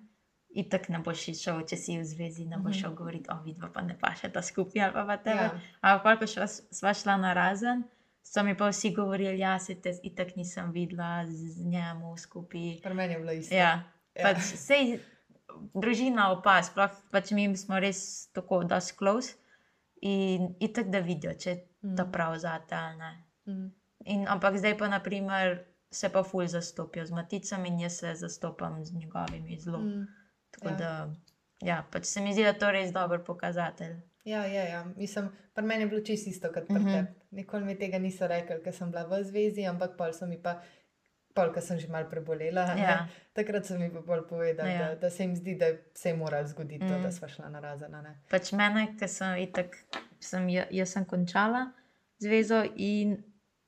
In 0.55 0.69
tako 0.71 0.93
ne 0.95 0.99
boš 1.03 1.25
šel, 1.35 1.65
če 1.67 1.77
si 1.79 1.97
v 1.99 2.05
zvezi, 2.07 2.45
ne 2.47 2.59
boš 2.63 2.77
Mhm. 2.77 2.81
šel 2.81 2.93
govoriti, 2.95 3.31
o 3.31 3.41
vidva 3.43 3.71
pa 3.75 3.83
ne 3.83 3.97
paše 3.99 4.31
ta 4.31 4.43
skupaj 4.43 4.83
ali 4.87 4.93
pa 4.95 5.17
tebe. 5.19 5.47
Ja. 5.51 5.61
Ampak, 5.83 6.21
ko 6.23 6.27
šla, 6.31 6.47
sva 6.47 6.93
šla 6.95 7.17
na 7.19 7.33
razen, 7.35 7.83
so 8.25 8.43
mi 8.43 8.57
pa 8.57 8.69
vsi 8.73 8.91
govorili, 8.97 9.39
ja, 9.39 9.59
se 9.59 9.75
te 9.81 9.93
itak 10.03 10.37
nisem 10.37 10.73
videla 10.73 11.27
z, 11.27 11.61
njemu 11.65 12.17
skupaj. 12.17 12.81
Pri 12.83 12.95
meni 12.95 13.15
je 13.15 13.19
bilo 13.21 13.33
isto. 13.33 13.55
Ja, 13.55 13.91
Ja. 14.15 14.23
pač 14.23 14.39
sej 14.55 15.01
družina 15.75 16.29
opa, 16.33 16.61
sploh 16.63 16.91
pač 17.11 17.33
mi 17.35 17.49
smo 17.59 17.81
res 17.83 18.29
tako, 18.33 18.63
da 18.65 18.79
sklos 18.81 19.33
in 20.03 20.55
itak 20.63 20.87
da 20.95 21.01
vidijo, 21.03 21.35
če 21.35 21.51
je 21.51 21.57
Mm. 21.85 21.97
to 21.97 22.05
prav 22.13 22.39
zate 22.39 22.75
ali 22.75 22.97
ne. 22.97 23.25
Mm. 23.47 23.73
In, 24.05 24.29
ampak 24.29 24.57
zdaj 24.57 24.79
pa 24.79 24.89
naprimer 24.89 25.65
se 25.91 26.09
pa 26.09 26.23
ful 26.23 26.47
zastopijo 26.47 27.07
z 27.07 27.11
maticami 27.13 27.69
in 27.69 27.81
jaz 27.81 27.99
se 27.99 28.15
zastopam 28.15 28.85
z 28.85 28.95
njegovimi 28.95 29.59
zelo. 29.61 29.79
Mm. 29.79 30.07
Tako 30.51 30.69
ja. 30.69 30.75
da, 30.75 31.15
ja, 31.61 31.85
pač 31.93 32.05
se 32.05 32.21
mi 32.21 32.33
zdi, 32.33 32.43
da 32.43 32.49
je 32.49 32.59
to 32.59 32.71
res 32.71 32.93
dober 32.93 33.21
pokazatelj. 33.25 34.01
Ja, 34.25 34.47
ja, 34.47 34.65
ja. 34.65 34.85
Mislim, 34.97 35.29
pri 35.55 35.65
meni 35.65 35.83
je 35.83 35.89
bilo 35.89 36.01
čisto 36.01 36.31
isto 36.31 36.49
kot 36.53 36.67
pri 36.67 36.79
mm. 36.79 36.87
-hmm. 36.87 37.07
tebi. 37.07 37.21
Nikoli 37.35 37.65
mi 37.65 37.75
tega 37.75 37.99
niso 37.99 38.27
rekli, 38.27 38.61
ker 38.63 38.73
sem 38.73 38.91
bila 38.91 39.05
v 39.05 39.23
zvezi, 39.23 39.65
ampak 39.65 39.97
pol 39.97 40.13
so 40.13 40.27
mi 40.27 40.39
pa, 40.39 40.61
pol, 41.35 41.51
ker 41.51 41.63
sem 41.63 41.79
že 41.79 41.89
mal 41.89 42.05
prebolela, 42.05 42.75
ne, 42.75 42.83
Ja. 42.83 43.09
takrat 43.33 43.67
so 43.67 43.75
mi 43.75 43.91
pa 43.91 44.01
bolj 44.01 44.23
povedali, 44.25 44.71
Ja. 44.71 44.79
da, 44.81 44.95
da 44.97 45.11
se 45.11 45.23
jim 45.23 45.35
zdi, 45.35 45.55
da 45.55 45.67
se 45.95 46.09
je 46.09 46.15
moralo 46.15 46.47
zgoditi, 46.47 46.85
mm. 46.85 46.89
to, 46.89 46.99
Mm. 46.99 47.03
da 47.03 47.11
sva 47.11 47.29
šla 47.29 47.49
na 47.49 47.61
razen. 47.61 47.91
ne. 47.93 48.15
Pač 48.31 48.53
mene, 48.53 48.97
ki 48.97 49.09
sem 49.09 49.37
itak, 49.39 49.77
sem, 50.21 50.49
ja- 50.49 50.69
jaz 50.71 50.89
sem 50.89 51.05
končala 51.05 51.71
zvezo 52.19 52.63
in 52.77 53.17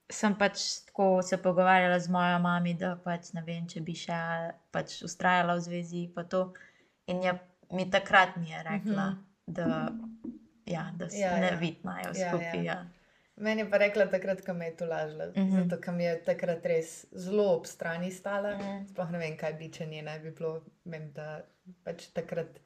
sem 0.09 0.35
pač 0.35 0.55
tako 0.87 1.23
se 1.23 1.37
pogovarjala 1.37 1.99
z 1.99 2.09
mojo 2.09 2.39
mami, 2.39 2.75
da 2.75 2.97
pač 2.97 3.33
ne 3.33 3.43
vem, 3.43 3.67
če 3.67 3.81
bi 3.81 3.93
še 3.93 4.15
pač 4.71 5.03
ustrajala 5.03 5.55
v 5.55 5.61
zvezi. 5.61 6.15
pa 6.15 6.23
to. 6.25 6.53
In 7.07 7.23
je, 7.23 7.33
mi 7.73 7.91
takrat 7.91 8.37
mi 8.37 8.51
je 8.51 8.63
rekla, 8.63 9.11
Mhm. 9.11 9.19
da, 9.49 9.89
ja, 10.67 10.91
da 10.97 11.09
se 11.09 11.19
Ja, 11.19 11.31
ja, 11.31 11.41
ne 11.41 11.47
ja. 11.47 11.57
vidnajo 11.57 12.13
Ja, 12.15 12.29
skupaj. 12.29 12.55
ja. 12.57 12.63
Ja. 12.65 12.87
Meni 13.37 13.63
je 13.63 13.71
pa 13.71 13.79
rekla 13.79 14.07
takrat, 14.09 14.41
ko 14.47 14.55
me 14.55 14.71
je 14.71 14.77
tolažila, 14.77 15.27
mm 15.27 15.33
-hmm. 15.35 15.47
Mhm. 15.47 15.63
zato 15.63 15.81
ker 15.81 15.95
mi 15.95 16.05
je 16.05 16.23
takrat 16.25 16.67
res 16.67 17.07
zelo 17.13 17.57
ob 17.57 17.67
strani 17.67 18.11
stala. 18.11 18.55
Mm. 18.57 18.61
Mhm. 18.61 18.87
Sploh 18.87 19.11
ne 19.11 19.19
vem, 19.19 19.37
kaj 19.37 19.53
bi, 19.53 19.73
če 19.73 19.87
nje 19.87 20.03
ne 20.03 20.19
bi 20.19 20.31
bilo. 20.31 20.63
Vem, 20.85 21.13
da 21.13 21.43
pač 21.85 22.07
takrat 22.07 22.59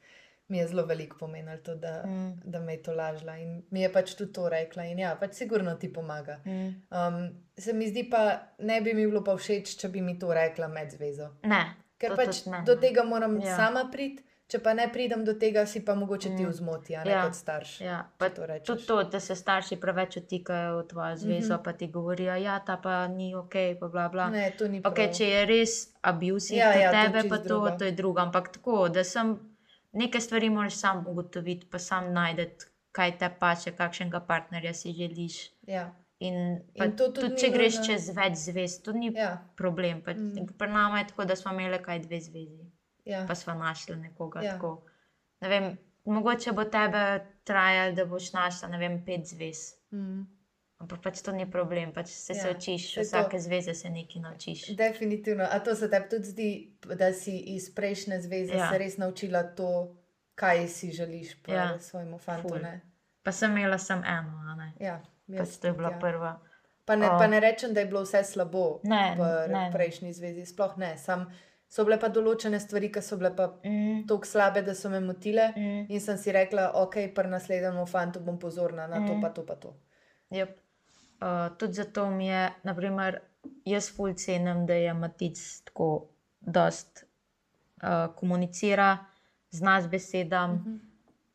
mi 0.47 0.57
je 0.57 0.67
zelo 0.67 0.85
veliko 0.85 1.17
pomenilo 1.17 1.57
to, 1.57 1.75
da, 1.75 2.03
mm. 2.05 2.11
Mm. 2.11 2.39
da 2.43 2.59
me 2.59 2.73
je 2.73 2.83
tolažila 2.83 3.37
in 3.37 3.63
mi 3.69 3.81
je 3.81 3.93
pač 3.93 4.15
tudi 4.15 4.33
to 4.33 4.49
rekla. 4.49 4.83
In 4.83 4.99
ja, 4.99 5.15
pač 5.19 5.33
sigurno 5.33 5.75
ti 5.75 5.93
pomaga. 5.93 6.39
Mm. 6.45 6.67
Um, 6.89 7.29
se 7.57 7.73
mi 7.73 7.87
zdi 7.87 8.09
pa, 8.09 8.39
ne 8.59 8.81
bi 8.81 8.93
mi 8.93 9.07
bilo 9.07 9.23
pa 9.23 9.35
všeč, 9.37 9.77
če 9.79 9.89
bi 9.89 10.01
mi 10.01 10.19
to 10.19 10.33
rekla 10.33 10.67
med 10.67 10.91
zvezo. 10.91 11.29
Ne, 11.43 11.75
Ker 11.97 12.09
to 12.09 12.15
pač 12.15 12.45
meni 12.45 12.65
do 12.65 12.75
ne. 12.75 12.81
tega 12.81 13.03
moram. 13.03 13.39
Ja. 13.41 13.55
sama 13.55 13.85
priti, 13.91 14.23
če 14.51 14.59
pa 14.59 14.73
ne 14.73 14.87
pridem 14.87 15.21
do 15.23 15.33
tega, 15.35 15.63
si 15.65 15.79
pa 15.81 15.95
mogoče 15.95 16.29
ti 16.31 16.43
Mm. 16.43 16.49
vzmoti, 16.49 16.95
ne 16.97 17.11
Ja. 17.11 17.21
kot 17.23 17.35
starš. 17.35 17.69
Ja, 17.81 17.99
pa 18.17 18.29
to 18.29 18.45
rečeš. 18.45 18.65
tudi 18.67 18.85
to, 18.85 19.03
da 19.05 19.19
se 19.19 19.35
starši 19.35 19.77
preveč 19.77 20.17
vtikajo 20.17 20.77
v 20.77 20.83
tvojo 20.85 21.15
zvezo, 21.17 21.47
mm. 21.47 21.57
-hmm. 21.57 21.63
pa 21.63 21.73
ti 21.73 21.87
govorijo, 21.89 22.35
ja, 22.37 22.59
ta 22.61 22.77
pa 22.77 23.07
ni 23.09 23.35
ok, 23.35 23.53
pa 23.79 23.87
bla 23.87 24.09
bla. 24.09 24.29
Ne, 24.29 24.51
to 24.51 24.67
ni 24.67 24.81
prav. 24.81 24.93
Okay, 24.93 25.07
če 25.11 25.25
je 25.25 25.45
res 25.45 25.71
abusiv 26.03 26.57
Ja, 26.57 26.69
ja, 26.69 26.79
ja, 26.81 26.91
to 26.91 26.97
tebe, 27.03 27.21
čisto 27.21 27.29
pa 27.29 27.37
to, 27.37 27.43
drugo. 27.45 27.71
to 27.71 27.85
je 27.85 27.91
drugo. 27.93 28.19
Ampak 28.21 28.49
tako, 28.49 28.89
da 28.89 29.03
sem 29.05 29.39
nekaj 29.93 30.21
stvari 30.21 30.49
moraš 30.49 30.73
sam 30.75 31.05
ugotoviti, 31.07 31.67
pa 31.67 31.79
sam 31.79 32.13
najdete, 32.13 32.65
kaj 32.91 33.17
te 33.17 33.29
paše, 33.31 33.71
kakšnega 33.73 34.19
partnerja 34.21 34.73
si 34.73 34.91
želiš. 34.93 35.49
Ja. 35.63 35.93
In, 36.19 36.35
In 36.75 36.91
to 36.91 37.07
tudi 37.07 37.21
tudi 37.21 37.37
če 37.37 37.49
greš 37.49 37.73
nujno- 37.73 37.85
čez 37.87 38.09
več 38.11 38.33
zvez, 38.35 38.81
to 38.81 38.91
ni 38.93 39.11
ja. 39.15 39.37
Problem. 39.55 40.01
Pa, 40.01 40.11
mm. 40.11 40.47
Pri 40.57 40.67
nama 40.69 40.99
je 40.99 41.07
tako, 41.07 41.25
da 41.25 41.35
smo 41.35 41.51
imeli 41.51 41.79
kaj 41.79 41.99
dve 41.99 42.19
zvezi, 42.19 42.65
ja. 43.05 43.25
pa 43.27 43.35
smo 43.35 43.53
našli 43.53 43.95
nekoga. 43.95 44.41
Ja. 44.41 44.53
Ja. 44.53 44.75
Ne 45.41 45.49
vem, 45.49 45.77
mogoče 46.05 46.51
bo 46.51 46.63
tebe 46.65 47.03
trajalo, 47.43 47.95
da 47.95 48.05
boš 48.05 48.33
našla 48.33 48.69
vem, 48.69 49.05
pet 49.05 49.25
zvez. 49.25 49.57
Mm. 49.91 50.21
Ampak 50.77 51.01
pač 51.01 51.21
to 51.21 51.31
ni 51.31 51.45
problem, 51.45 51.93
pač 51.93 52.07
se, 52.07 52.33
Ja, 52.33 52.41
se 52.41 52.49
učiš, 52.51 52.93
to- 52.95 53.01
vsake 53.01 53.39
zveze 53.39 53.73
se 53.73 53.89
nekaj 53.89 54.21
naučiš. 54.21 54.67
Definitivno. 54.67 55.45
A 55.45 55.59
to 55.59 55.75
se 55.75 55.89
tebi 55.89 56.09
tudi 56.09 56.23
zdi, 56.25 56.49
da 56.95 57.13
si 57.13 57.37
iz 57.37 57.69
prejšnje 57.69 58.21
zveze 58.21 58.53
ja. 58.53 58.69
Se 58.69 58.77
res 58.77 58.97
naučila 58.97 59.43
to, 59.45 59.95
kaj 60.35 60.67
si 60.67 60.91
želiš 60.91 61.43
pri 61.43 61.53
ja. 61.53 61.79
Svojemu 61.79 62.17
fantu? 62.17 62.55
Pa 63.23 63.31
sem 63.31 63.51
imela 63.51 63.77
samo 63.77 64.01
eno. 64.03 64.41
Ja, 64.79 65.01
Pač 65.37 65.57
to 65.57 65.67
je 65.67 65.73
bila 65.73 65.91
ja. 65.91 65.99
prva. 65.99 66.39
Pa 66.85 66.95
ne, 66.95 67.05
O. 67.05 67.19
pa 67.19 67.27
ne 67.27 67.39
rečem, 67.39 67.73
da 67.73 67.79
je 67.79 67.85
bilo 67.85 68.01
vse 68.01 68.23
slabo 68.23 68.79
Ne, 68.83 69.15
v 69.15 69.21
ne. 69.47 69.69
prejšnji 69.71 70.13
zvezi, 70.13 70.45
sploh 70.45 70.77
ne. 70.77 70.97
Sam 70.97 71.29
so 71.71 71.85
bile 71.85 71.97
pa 71.97 72.09
določene 72.09 72.59
stvari, 72.59 72.89
ki 72.91 73.01
so 73.01 73.15
bile 73.17 73.29
pa 73.31 73.45
Mm, 73.63 74.03
tako 74.05 74.25
slabe, 74.25 74.61
da 74.61 74.73
so 74.75 74.89
me 74.89 74.99
motile. 74.99 75.53
mm, 75.55 75.85
In 75.89 75.99
sem 75.99 76.17
si 76.17 76.31
rekla, 76.31 76.71
ok, 76.75 77.13
pri 77.15 77.27
naslednjem 77.29 77.85
fantu 77.87 78.19
bom 78.19 78.37
pozorna 78.37 78.87
na 78.87 78.99
to, 78.99 79.13
Mm. 79.13 79.21
pa 79.21 79.29
to, 79.29 79.43
pa 79.43 79.55
to. 79.55 79.73
yep. 80.31 80.57
uh, 81.21 81.55
tudi 81.57 81.73
zato 81.73 82.09
mi 82.09 82.27
je, 82.27 82.43
naprimer, 82.63 83.21
jaz 83.65 83.89
ful 83.89 84.13
cenim, 84.15 84.65
da 84.65 84.73
je 84.75 84.93
Matic 84.93 85.37
tako 85.63 86.07
dost 86.41 87.05
uh, 87.77 88.07
komunicira, 88.15 88.97
zna 89.51 89.81
z 89.81 89.87
besedam. 89.87 90.51
Mhm. 90.55 90.77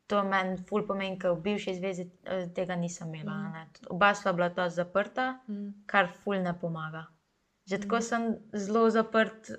To 0.06 0.22
meni 0.22 0.56
ful 0.58 0.82
pomeni, 0.82 1.18
ker 1.18 1.30
v 1.30 1.40
bivši 1.42 1.74
zvezi 1.74 2.04
eh, 2.24 2.46
tega 2.48 2.76
nisem 2.76 3.14
imela. 3.14 3.48
Ne. 3.50 3.66
Tudi 3.72 3.88
Oba 3.90 4.14
sva 4.14 4.32
bila 4.32 4.50
to 4.50 4.68
zaprta, 4.68 5.40
Mm. 5.48 5.72
kar 5.86 6.08
ful 6.14 6.34
ne 6.36 6.52
pomaga. 6.54 7.06
Že 7.66 7.78
tako 7.80 7.96
Mhm. 7.96 8.02
sem 8.02 8.22
zelo 8.54 8.90
zaprt 8.90 9.50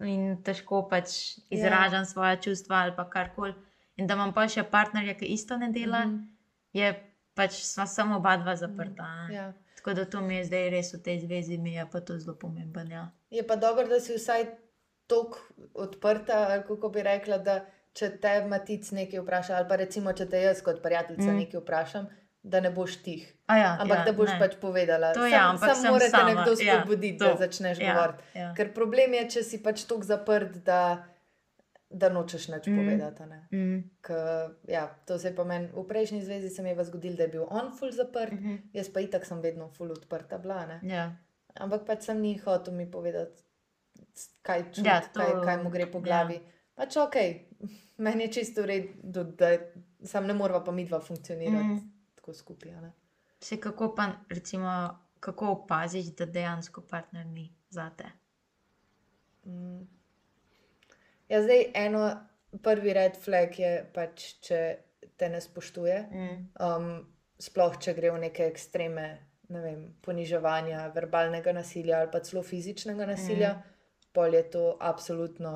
in 0.00 0.42
težko 0.42 0.88
pač 0.88 1.14
izražam 1.50 2.04
svoje 2.04 2.36
čustva 2.36 2.76
ali 2.76 2.92
karkoli. 3.10 3.54
In 3.96 4.06
da 4.06 4.14
imam 4.14 4.32
pa 4.32 4.48
še 4.48 4.62
partnerja, 4.62 5.14
ki 5.14 5.26
isto 5.26 5.56
ne 5.56 5.68
dela, 5.68 6.04
Mhm. 6.04 6.18
je 6.72 6.92
pač 7.34 7.52
sva 7.52 7.86
samo 7.86 8.16
oba 8.16 8.36
dva 8.36 8.56
zaprta. 8.56 9.02
a 9.02 9.28
ne. 9.28 9.34
Ja. 9.34 9.52
Tako 9.76 9.94
da 9.94 10.04
to 10.04 10.20
mi 10.20 10.34
je 10.36 10.44
zdaj 10.44 10.70
res 10.70 10.94
v 10.94 10.98
tej 10.98 11.18
zvezi, 11.20 11.58
mi 11.58 11.74
je 11.74 11.86
pa 11.92 12.00
to 12.00 12.18
zelo 12.18 12.36
pomembno. 12.36 12.82
Ja. 12.84 13.10
Je 13.30 13.42
pa 13.42 13.56
dobro, 13.56 13.88
da 13.88 14.00
si 14.00 14.14
vsaj 14.14 14.44
tako 15.06 15.38
odprta, 15.74 16.62
kako 16.62 16.88
bi 16.88 17.02
rekla, 17.02 17.38
da 17.38 17.64
če 17.92 18.10
te 18.18 18.44
matic 18.44 18.90
nekaj 18.90 19.20
vpraša, 19.20 19.56
ali 19.56 19.68
pa 19.68 19.76
recimo, 19.76 20.12
če 20.12 20.26
te 20.26 20.40
jaz 20.40 20.62
kot 20.62 20.82
prijateljica 20.82 21.22
mm. 21.22 21.30
Mm. 21.30 21.38
nekaj 21.38 21.60
vprašam, 21.60 22.06
da 22.48 22.60
ne 22.60 22.70
boš 22.70 22.96
tih. 22.98 23.26
A 23.46 23.56
Ja, 23.56 23.70
Ampak 23.76 23.98
ja, 23.98 24.04
da 24.04 24.12
boš 24.12 24.30
ne. 24.30 24.38
pač 24.38 24.56
povedala. 24.56 25.12
To 25.12 25.20
Sam- 25.20 25.30
ja, 25.30 25.42
ampak 25.48 25.76
sem 25.76 25.90
mora 25.90 26.08
te 26.08 26.22
nekdo 26.24 26.52
ja, 26.54 26.56
spodbuditi, 26.56 27.18
to. 27.18 27.24
da 27.26 27.36
začneš 27.38 27.78
Ja, 27.78 27.86
govoriti. 27.90 28.22
ja. 28.34 28.48
Ker 28.54 28.74
problem 28.74 29.14
je, 29.14 29.22
če 29.30 29.42
si 29.42 29.56
pač 29.58 29.84
tako 29.84 30.04
zaprt, 30.04 30.56
da, 30.62 30.80
da 31.90 32.08
nočeš 32.08 32.48
nič 32.48 32.66
mm. 32.66 32.76
Povedati. 32.78 33.22
a 33.22 33.26
ne. 33.26 33.40
Mm. 33.50 33.78
K, 34.00 34.08
ja, 34.68 34.84
to 35.04 35.18
se 35.18 35.28
je 35.28 35.34
pa 35.34 35.44
meni 35.44 35.68
v 35.68 35.84
prejšnji 35.84 36.20
zvezi 36.22 36.48
se 36.48 36.62
mi 36.62 36.70
je 36.70 36.84
zgodilo, 36.84 37.16
da 37.16 37.22
je 37.22 37.28
bil 37.30 37.44
on 37.44 37.72
full 37.72 37.92
zaprt, 37.92 38.32
mm. 38.32 38.38
-hmm. 38.38 38.58
jaz 38.72 38.88
pa 38.88 39.00
itak 39.00 39.24
sem 39.24 39.40
vedno 39.40 39.68
full 39.68 39.92
odprta 39.92 40.38
bila. 40.38 40.66
Ne? 40.66 40.80
Ja. 40.84 41.12
Ampak 41.56 41.86
pač 41.86 42.02
sem 42.02 42.20
ni 42.20 42.36
hotel 42.38 42.74
mi 42.74 42.84
povedati, 42.86 43.42
kaj 44.42 44.62
čuti, 44.64 44.84
Ja, 44.84 44.94
ja, 44.94 45.00
to- 45.02 45.20
kaj, 45.20 45.32
kaj 45.44 45.56
mu 45.58 45.70
gre 45.70 45.86
po 45.86 45.98
ja. 45.98 46.02
glavi. 46.02 46.40
pač 46.74 46.96
ok, 46.96 47.16
meni 47.98 48.24
je 48.24 48.32
čisto 48.32 48.62
v 48.62 48.66
redu, 48.66 49.24
da 49.24 49.56
sam 50.04 50.26
ne 50.26 50.34
morava 50.34 50.60
pa 50.60 50.72
mi 50.72 50.84
dva 50.84 51.00
funkcionirati 51.00 51.64
mm. 51.66 51.97
Tako 52.28 52.38
skupaj. 52.38 52.72
Vse 53.40 53.56
kako 53.60 53.94
pa, 53.94 54.08
recimo, 54.28 54.98
kako 55.20 55.48
opaziš, 55.48 56.04
da 56.04 56.26
dejansko 56.26 56.80
partner 56.80 57.26
ni 57.26 57.54
za 57.70 57.90
te. 57.96 58.04
Mm. 59.44 59.86
Ja, 61.28 61.42
zdaj 61.42 61.64
eno, 61.74 62.26
prvi 62.62 62.92
red 62.92 63.16
flag 63.24 63.58
je 63.58 63.70
pač, 63.94 64.34
če 64.44 64.58
te 65.16 65.28
ne 65.28 65.40
spoštuje. 65.40 65.96
Mm. 66.10 66.44
Um, 66.60 66.90
sploh, 67.40 67.78
če 67.80 67.94
gre 67.96 68.10
v 68.12 68.20
neke 68.26 68.44
ekstreme, 68.50 69.06
ne 69.48 69.62
vem, 69.64 69.80
poniževanja, 70.04 70.82
verbalnega 70.92 71.54
nasilja 71.56 72.02
ali 72.02 72.12
pa 72.12 72.20
celo 72.20 72.42
fizičnega 72.44 73.06
nasilja, 73.08 73.54
mm. 73.54 73.78
pol 74.12 74.36
je 74.36 74.42
to 74.52 74.66
absolutno. 74.80 75.54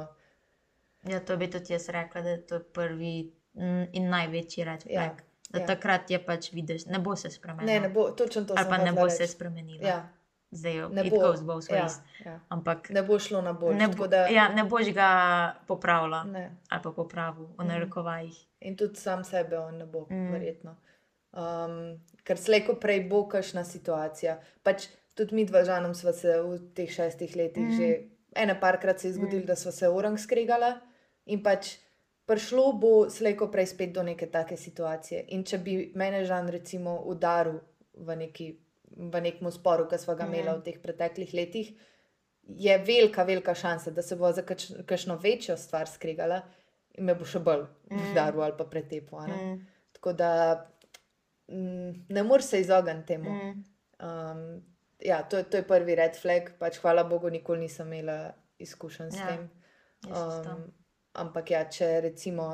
Ja, 1.04 1.20
to 1.20 1.36
bi 1.36 1.50
tudi 1.52 1.74
jaz 1.74 1.90
rekla, 1.92 2.24
da 2.24 2.32
je 2.38 2.40
to 2.46 2.62
prvi 2.72 3.16
mm, 3.58 3.92
in 3.92 4.08
največji 4.08 4.64
red 4.64 4.88
Ja, 4.88 5.10
flag. 5.10 5.22
Da 5.52 5.58
ja. 5.58 5.66
takrat 5.66 6.10
je 6.10 6.18
pač 6.20 6.50
vidiš, 6.50 6.86
ne 6.86 6.98
bo 6.98 7.12
se 7.14 7.30
spremenil. 7.30 7.66
Ne, 7.66 7.80
ne 7.80 7.88
bo, 7.90 8.10
točno 8.12 8.42
to 8.42 8.54
Ali 8.54 8.62
sem 8.62 8.70
pa 8.70 8.78
ne 8.80 8.92
bo 8.92 9.08
se 9.08 9.18
reči. 9.18 9.32
spremenila. 9.32 9.84
Ja, 9.84 10.08
Zdaj 10.52 10.74
ne 10.90 11.04
bo. 11.04 11.16
goes 11.18 11.40
both 11.42 11.70
Ja, 11.70 11.88
ja. 12.24 12.40
Ampak 12.48 12.90
Ne 12.90 13.02
bo 13.02 13.18
šlo 13.18 13.40
na 13.40 13.52
bolj. 13.54 13.74
ne, 13.74 13.88
bo, 13.88 14.06
Da, 14.06 14.26
ja, 14.28 14.48
ne 14.50 14.64
boš 14.64 14.88
ga 14.90 15.08
popravila 15.66 16.24
ne. 16.24 16.56
ali 16.68 16.82
pa 16.82 16.90
popravil 16.92 17.44
v 17.46 17.54
Mhm. 17.54 17.68
narekovajih. 17.68 18.36
In 18.60 18.76
tudi 18.76 18.96
sam 18.96 19.24
sebe 19.24 19.58
on 19.58 19.76
ne 19.76 19.86
bo, 19.86 20.06
Mm. 20.10 20.30
verjetno. 20.30 20.76
Um, 21.32 21.96
ker 22.22 22.36
slejko 22.36 22.74
prej 22.76 23.00
bo 23.02 23.22
kašna 23.26 23.64
situacija. 23.64 24.34
Pač 24.62 24.86
tudi 25.14 25.34
mi 25.34 25.44
dva 25.44 25.64
žanom 25.64 25.94
smo 25.94 26.12
se 26.12 26.28
v 26.38 26.58
teh 26.70 26.90
šestih 26.90 27.32
letih 27.34 27.62
Mm. 27.62 27.72
že 27.72 28.00
ene 28.34 28.56
parkrat 28.56 29.00
se 29.00 29.08
je 29.08 29.12
zgodilo, 29.14 29.42
Mm. 29.42 29.46
da 29.46 29.56
smo 29.56 29.72
se 29.72 29.88
urang 29.88 30.18
skregala 30.18 30.80
in 31.26 31.42
pač 31.42 31.76
prišlo 32.32 32.72
bo 32.74 32.90
slejko 33.08 33.46
prej 33.48 33.66
spet 33.68 33.92
do 33.92 34.02
neke 34.02 34.26
take 34.26 34.56
situacije. 34.56 35.24
In 35.28 35.44
če 35.44 35.58
bi 35.58 35.74
mene 35.94 36.24
žan 36.24 36.48
recimo 36.48 36.96
udaril 37.04 37.60
v, 37.94 38.16
neki, 38.16 38.48
v 39.12 39.20
nekem 39.20 39.50
sporu, 39.50 39.86
ki 39.86 39.98
smo 39.98 40.14
ga 40.14 40.26
imeli 40.26 40.48
v 40.50 40.62
teh 40.62 40.78
preteklih 40.78 41.34
letih, 41.34 41.72
je 42.48 42.78
velika, 42.80 43.22
velika 43.22 43.54
šansa, 43.54 43.92
da 43.92 44.02
se 44.02 44.16
bo 44.16 44.32
za 44.32 44.42
kakšno 44.42 45.14
večjo 45.16 45.56
stvar 45.56 45.86
skregala 45.86 46.40
in 46.92 47.04
me 47.04 47.14
bo 47.14 47.24
še 47.24 47.38
bolj 47.40 47.62
Mm. 47.86 48.10
udaril 48.10 48.42
ali 48.42 48.56
pa 48.56 48.64
pretepil. 48.66 49.18
Mm. 49.20 49.60
Tako 49.92 50.12
da 50.14 50.30
mm, 51.48 52.06
ne 52.08 52.22
moreš 52.22 52.44
se 52.46 52.60
izogniti 52.60 53.06
temu. 53.06 53.30
Mm. 53.30 53.64
Um, 54.00 54.62
ja, 55.00 55.22
to, 55.22 55.36
je- 55.36 55.44
to 55.44 55.56
je 55.56 55.62
prvi 55.64 55.94
red 55.94 56.16
flag, 56.16 56.52
pač 56.58 56.78
hvala 56.78 57.04
Bogu, 57.04 57.30
nikoli 57.30 57.60
nisem 57.60 57.86
imela 57.88 58.32
izkušenj 58.58 59.10
s 59.10 59.16
Ja, 59.16 59.26
tem. 59.26 59.50
Um, 60.06 60.72
ampak 61.12 61.50
ja, 61.50 61.64
če 61.68 62.00
recimo 62.00 62.46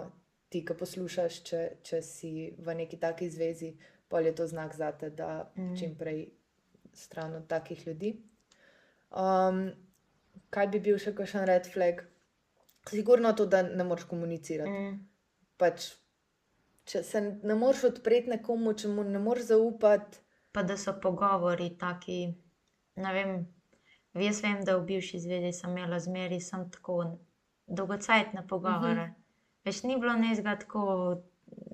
ti, 0.48 0.64
ki 0.64 0.74
poslušaš, 0.78 1.42
če, 1.44 1.60
če 1.84 2.02
si 2.02 2.32
v 2.58 2.74
neki 2.74 2.96
taki 3.00 3.28
zvezi, 3.30 3.74
pol 4.08 4.26
je 4.26 4.34
to 4.34 4.46
znak 4.46 4.74
za 4.74 4.92
te, 4.92 5.10
da 5.10 5.50
Mm. 5.56 5.76
čim 5.76 5.94
prej 5.98 6.28
stran 6.94 7.34
od 7.34 7.46
takih 7.46 7.86
ljudi. 7.86 8.16
Um, 9.10 9.70
kaj 10.50 10.66
bi 10.72 10.80
bil 10.80 10.98
še 10.98 11.14
kakšen 11.14 11.44
red 11.46 11.68
flag? 11.72 12.02
Sigurno 12.88 13.32
to, 13.32 13.46
da 13.46 13.62
ne 13.62 13.84
moreš 13.84 14.04
komunicirati. 14.08 14.70
Mm. 14.70 14.98
Pač, 15.60 15.90
če 16.84 17.02
se 17.04 17.20
ne 17.20 17.54
moreš 17.54 17.84
odpreti 17.90 18.32
nekomu, 18.32 18.72
če 18.72 18.88
mu 18.88 19.04
ne 19.04 19.18
moreš 19.18 19.50
zaupati. 19.52 20.24
Pa 20.52 20.62
da 20.64 20.78
so 20.80 20.94
pogovori 21.00 21.74
taki, 21.78 22.34
ne 22.96 23.10
vem. 23.12 23.34
Jaz 24.16 24.40
vem, 24.42 24.62
da 24.64 24.78
v 24.78 24.86
bivši 24.88 25.20
zvezi 25.20 25.52
sem 25.52 25.70
imela 25.76 25.98
zmeri 26.00 26.40
sem 26.40 26.64
tako 26.72 27.18
dolgocajtne 27.68 28.46
pogovore. 28.48 29.06
Mm 29.06 29.10
-hmm. 29.10 29.64
Veš, 29.64 29.82
ni 29.82 29.96
bilo 30.00 30.12
nezga 30.12 30.56
tako 30.56 31.16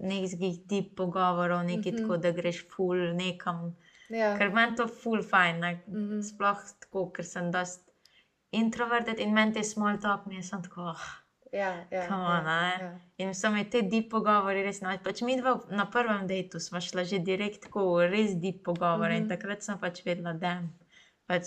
nekih 0.00 0.66
deep 0.66 0.96
pogovorov, 0.96 1.64
neki 1.64 1.90
mm 1.90 1.94
Mhm. 1.94 1.96
-hmm. 1.96 2.08
tako, 2.08 2.16
da 2.16 2.30
greš 2.30 2.68
full 2.68 3.14
nekam. 3.14 3.76
Ja. 4.08 4.38
Ker 4.38 4.50
meni 4.52 4.76
to 4.76 4.86
full 4.88 5.22
fajn, 5.22 5.58
ne? 5.60 5.82
Mhm. 5.88 6.20
sploh 6.22 6.58
tako, 6.80 7.10
ker 7.12 7.24
sem 7.24 7.50
dost 7.50 7.90
introverted 8.52 9.18
in 9.18 9.32
meni 9.34 9.52
te 9.52 9.62
small 9.64 9.98
talk 10.00 10.26
mi 10.26 10.36
je 10.36 10.42
sem 10.42 10.62
tako. 10.62 10.80
Oh. 10.80 11.00
Ja, 11.52 11.84
ja, 11.90 12.08
Come 12.08 12.24
on, 12.24 12.46
ja, 12.46 12.78
ja. 12.80 12.98
In 13.16 13.34
so 13.34 13.50
mi 13.50 13.64
te 13.70 13.82
deep 13.82 14.10
pogovori 14.10 14.62
res 14.62 14.80
naj. 14.80 14.98
Pač 15.04 15.22
mi 15.22 15.36
dva 15.40 15.60
na 15.70 15.86
prvem 15.86 16.26
dejtu 16.26 16.60
smo 16.60 16.80
šla 16.80 17.04
že 17.04 17.18
direkt 17.18 17.62
tako 17.62 17.94
v 17.94 18.08
res 18.10 18.34
deep 18.34 18.62
pogovore 18.64 19.08
mm 19.08 19.12
-hmm. 19.12 19.16
in 19.16 19.22
Mhm. 19.22 19.28
takrat 19.28 19.62
sem 19.62 19.78
pač 19.78 20.04
vedela, 20.04 20.32
da 20.32 20.48
je 20.50 20.68
pač 21.26 21.44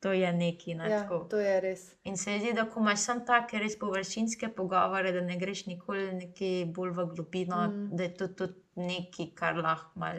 to 0.00 0.12
je 0.12 0.32
neki. 0.32 0.74
Ne, 0.74 0.90
Ja, 0.90 1.02
tako. 1.02 1.24
to 1.26 1.38
je 1.38 1.60
res. 1.60 1.94
in 2.04 2.16
se 2.16 2.38
zdi, 2.38 2.52
da 2.52 2.64
ko 2.64 2.80
imaš 2.80 2.98
samo 3.00 3.20
take 3.22 3.58
res 3.58 3.76
površinske 3.76 4.48
pogovore, 4.50 5.12
da 5.12 5.20
ne 5.22 5.36
greš 5.36 5.66
nikoli 5.66 6.12
nekje 6.14 6.50
bolj 6.66 6.90
v 6.92 7.06
globino, 7.08 7.66
mm. 7.66 7.88
Da 7.92 8.02
je 8.02 8.14
to 8.14 8.28
tudi 8.30 8.54
nekaj, 8.76 9.26
kar, 9.34 9.56
lahko 9.56 9.90
mal, 9.96 10.14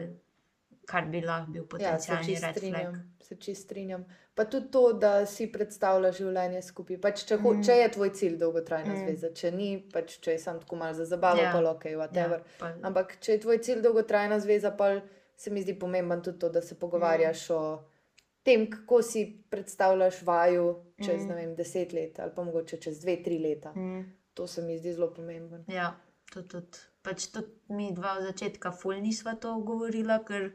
kar 0.86 1.06
bi 1.06 1.20
lahko 1.22 1.50
bil 1.50 1.62
Ja, 1.62 1.68
potencialni 1.68 2.26
čist 2.26 2.44
red 2.44 2.54
flag. 2.54 2.56
strinjam. 2.56 2.98
Se 3.20 3.36
čist 3.36 3.62
strinjam. 3.64 4.04
Pa 4.34 4.44
tudi 4.46 4.70
to, 4.70 4.92
da 4.94 5.26
si 5.26 5.46
predstavljaš 5.48 6.16
življenje 6.16 6.62
skupaj. 6.62 6.98
Pač, 6.98 7.24
če, 7.24 7.36
Mm. 7.36 7.62
če 7.62 7.72
je 7.74 7.88
tvoj 7.90 8.10
cilj 8.10 8.36
dolgotrajna 8.38 8.92
Mm. 8.92 8.98
zveza, 8.98 9.32
če 9.32 9.50
ni, 9.52 9.66
pač, 9.88 10.18
če 10.18 10.32
je 10.32 10.38
samo 10.40 10.58
tako 10.58 10.76
malo 10.76 10.94
za 10.94 11.04
zabavo, 11.06 11.38
Ja. 11.38 11.44
ja. 11.44 11.52
pa 11.54 11.70
ok, 11.70 11.84
whatever. 11.94 12.38
Ja, 12.38 12.58
pa, 12.58 12.72
Ampak 12.82 13.16
če 13.18 13.32
je 13.32 13.40
tvoj 13.40 13.58
cilj 13.58 13.82
dolgotrajna 13.82 14.40
zveza, 14.40 14.70
pa 14.72 15.00
se 15.36 15.50
mi 15.50 15.62
zdi 15.62 15.74
pomemben 15.74 16.22
tudi 16.22 16.38
to, 16.38 16.48
da 16.50 16.60
se 16.62 16.74
pogovarjaš 16.76 17.48
mm. 17.48 17.54
o 17.54 17.82
tem, 18.42 18.70
kako 18.70 19.02
si 19.02 19.42
predstavljaš 19.50 20.22
vaju 20.22 20.74
čez 21.04 21.24
Mm. 21.24 21.34
vem, 21.34 21.54
deset 21.56 21.92
let 21.92 22.18
ali 22.18 22.32
pa 22.36 22.44
mogoče 22.44 22.76
čez 22.76 23.00
dve, 23.00 23.22
tri 23.22 23.38
leta. 23.38 23.72
Mm. 23.76 24.04
To 24.34 24.46
se 24.46 24.62
mi 24.62 24.78
zdi 24.78 24.92
zelo 24.92 25.14
pomembno. 25.14 25.64
Ja, 25.68 26.00
to 26.32 26.42
tudi. 26.42 26.78
Pač 27.02 27.26
tudi 27.32 27.48
mi 27.68 27.94
dva 27.94 28.16
od 28.18 28.22
začetka 28.22 28.72
ful 28.72 29.00
nisva 29.00 29.34
to 29.34 29.54
govorila, 29.64 30.18
ker 30.24 30.52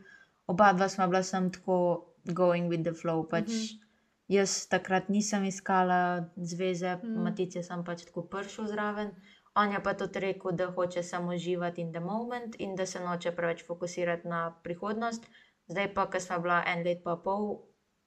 oba 0.47 0.73
dva 0.73 0.89
sva 0.89 1.07
bila 1.07 1.23
sem 1.23 1.51
tako 1.51 2.05
going 2.23 2.69
with 2.69 2.83
the 2.83 2.93
flow. 2.93 3.29
Pač 3.29 3.47
mm. 3.47 3.53
-hmm. 3.53 3.81
Jaz 4.27 4.65
takrat 4.67 5.09
nisem 5.09 5.43
iskala 5.45 6.29
zveze, 6.35 6.95
mm. 6.95 7.23
Matice 7.23 7.63
sem 7.63 7.83
pač 7.85 8.05
tako 8.05 8.21
prišel 8.21 8.67
zraven. 8.67 9.11
On 9.55 9.71
je 9.71 9.83
pa 9.83 9.93
tudi 9.93 10.19
rekel, 10.19 10.51
da 10.51 10.71
hoče 10.71 11.03
samo 11.03 11.37
živeti 11.37 11.81
in 11.81 11.91
the 11.91 11.99
moment 11.99 12.55
in 12.59 12.75
da 12.75 12.85
se 12.85 12.99
noče 12.99 13.31
preveč 13.31 13.65
fokusirati 13.67 14.27
na 14.27 14.59
prihodnost. 14.63 15.23
Zdaj 15.67 15.93
pa, 15.93 16.09
ko 16.09 16.19
sva 16.19 16.39
bila 16.39 16.63
en 16.67 16.83
let 16.83 17.03
pa 17.03 17.15
pol, 17.15 17.61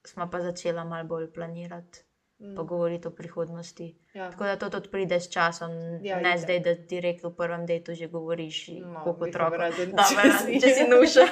smo 0.07 0.31
pa 0.31 0.41
začela 0.41 0.85
malo 0.85 1.05
bolj 1.05 1.33
planirati, 1.33 2.01
mm. 2.39 2.55
pa 2.57 2.63
govoriti 2.63 3.09
o 3.09 3.11
prihodnosti. 3.11 3.97
Ja. 4.15 4.31
Tako 4.31 4.45
da 4.45 4.57
to 4.57 4.71
tudi 4.71 4.89
pride 4.91 5.21
s 5.21 5.31
časom, 5.31 5.71
Ja, 6.03 6.21
ne 6.21 6.31
itak. 6.31 6.41
zdaj, 6.41 6.61
da 6.61 6.75
direkt 6.75 7.25
v 7.25 7.31
prvem 7.37 7.67
dejtu 7.67 7.95
že 7.95 8.07
govoriš, 8.09 8.69
No, 8.69 9.05
kot 9.05 9.19
bi 9.19 9.29
otrok. 9.31 9.53
rada, 9.53 9.87
Dobre, 10.01 10.61
če 10.61 10.69
si 10.75 10.87
nuša. 10.89 11.27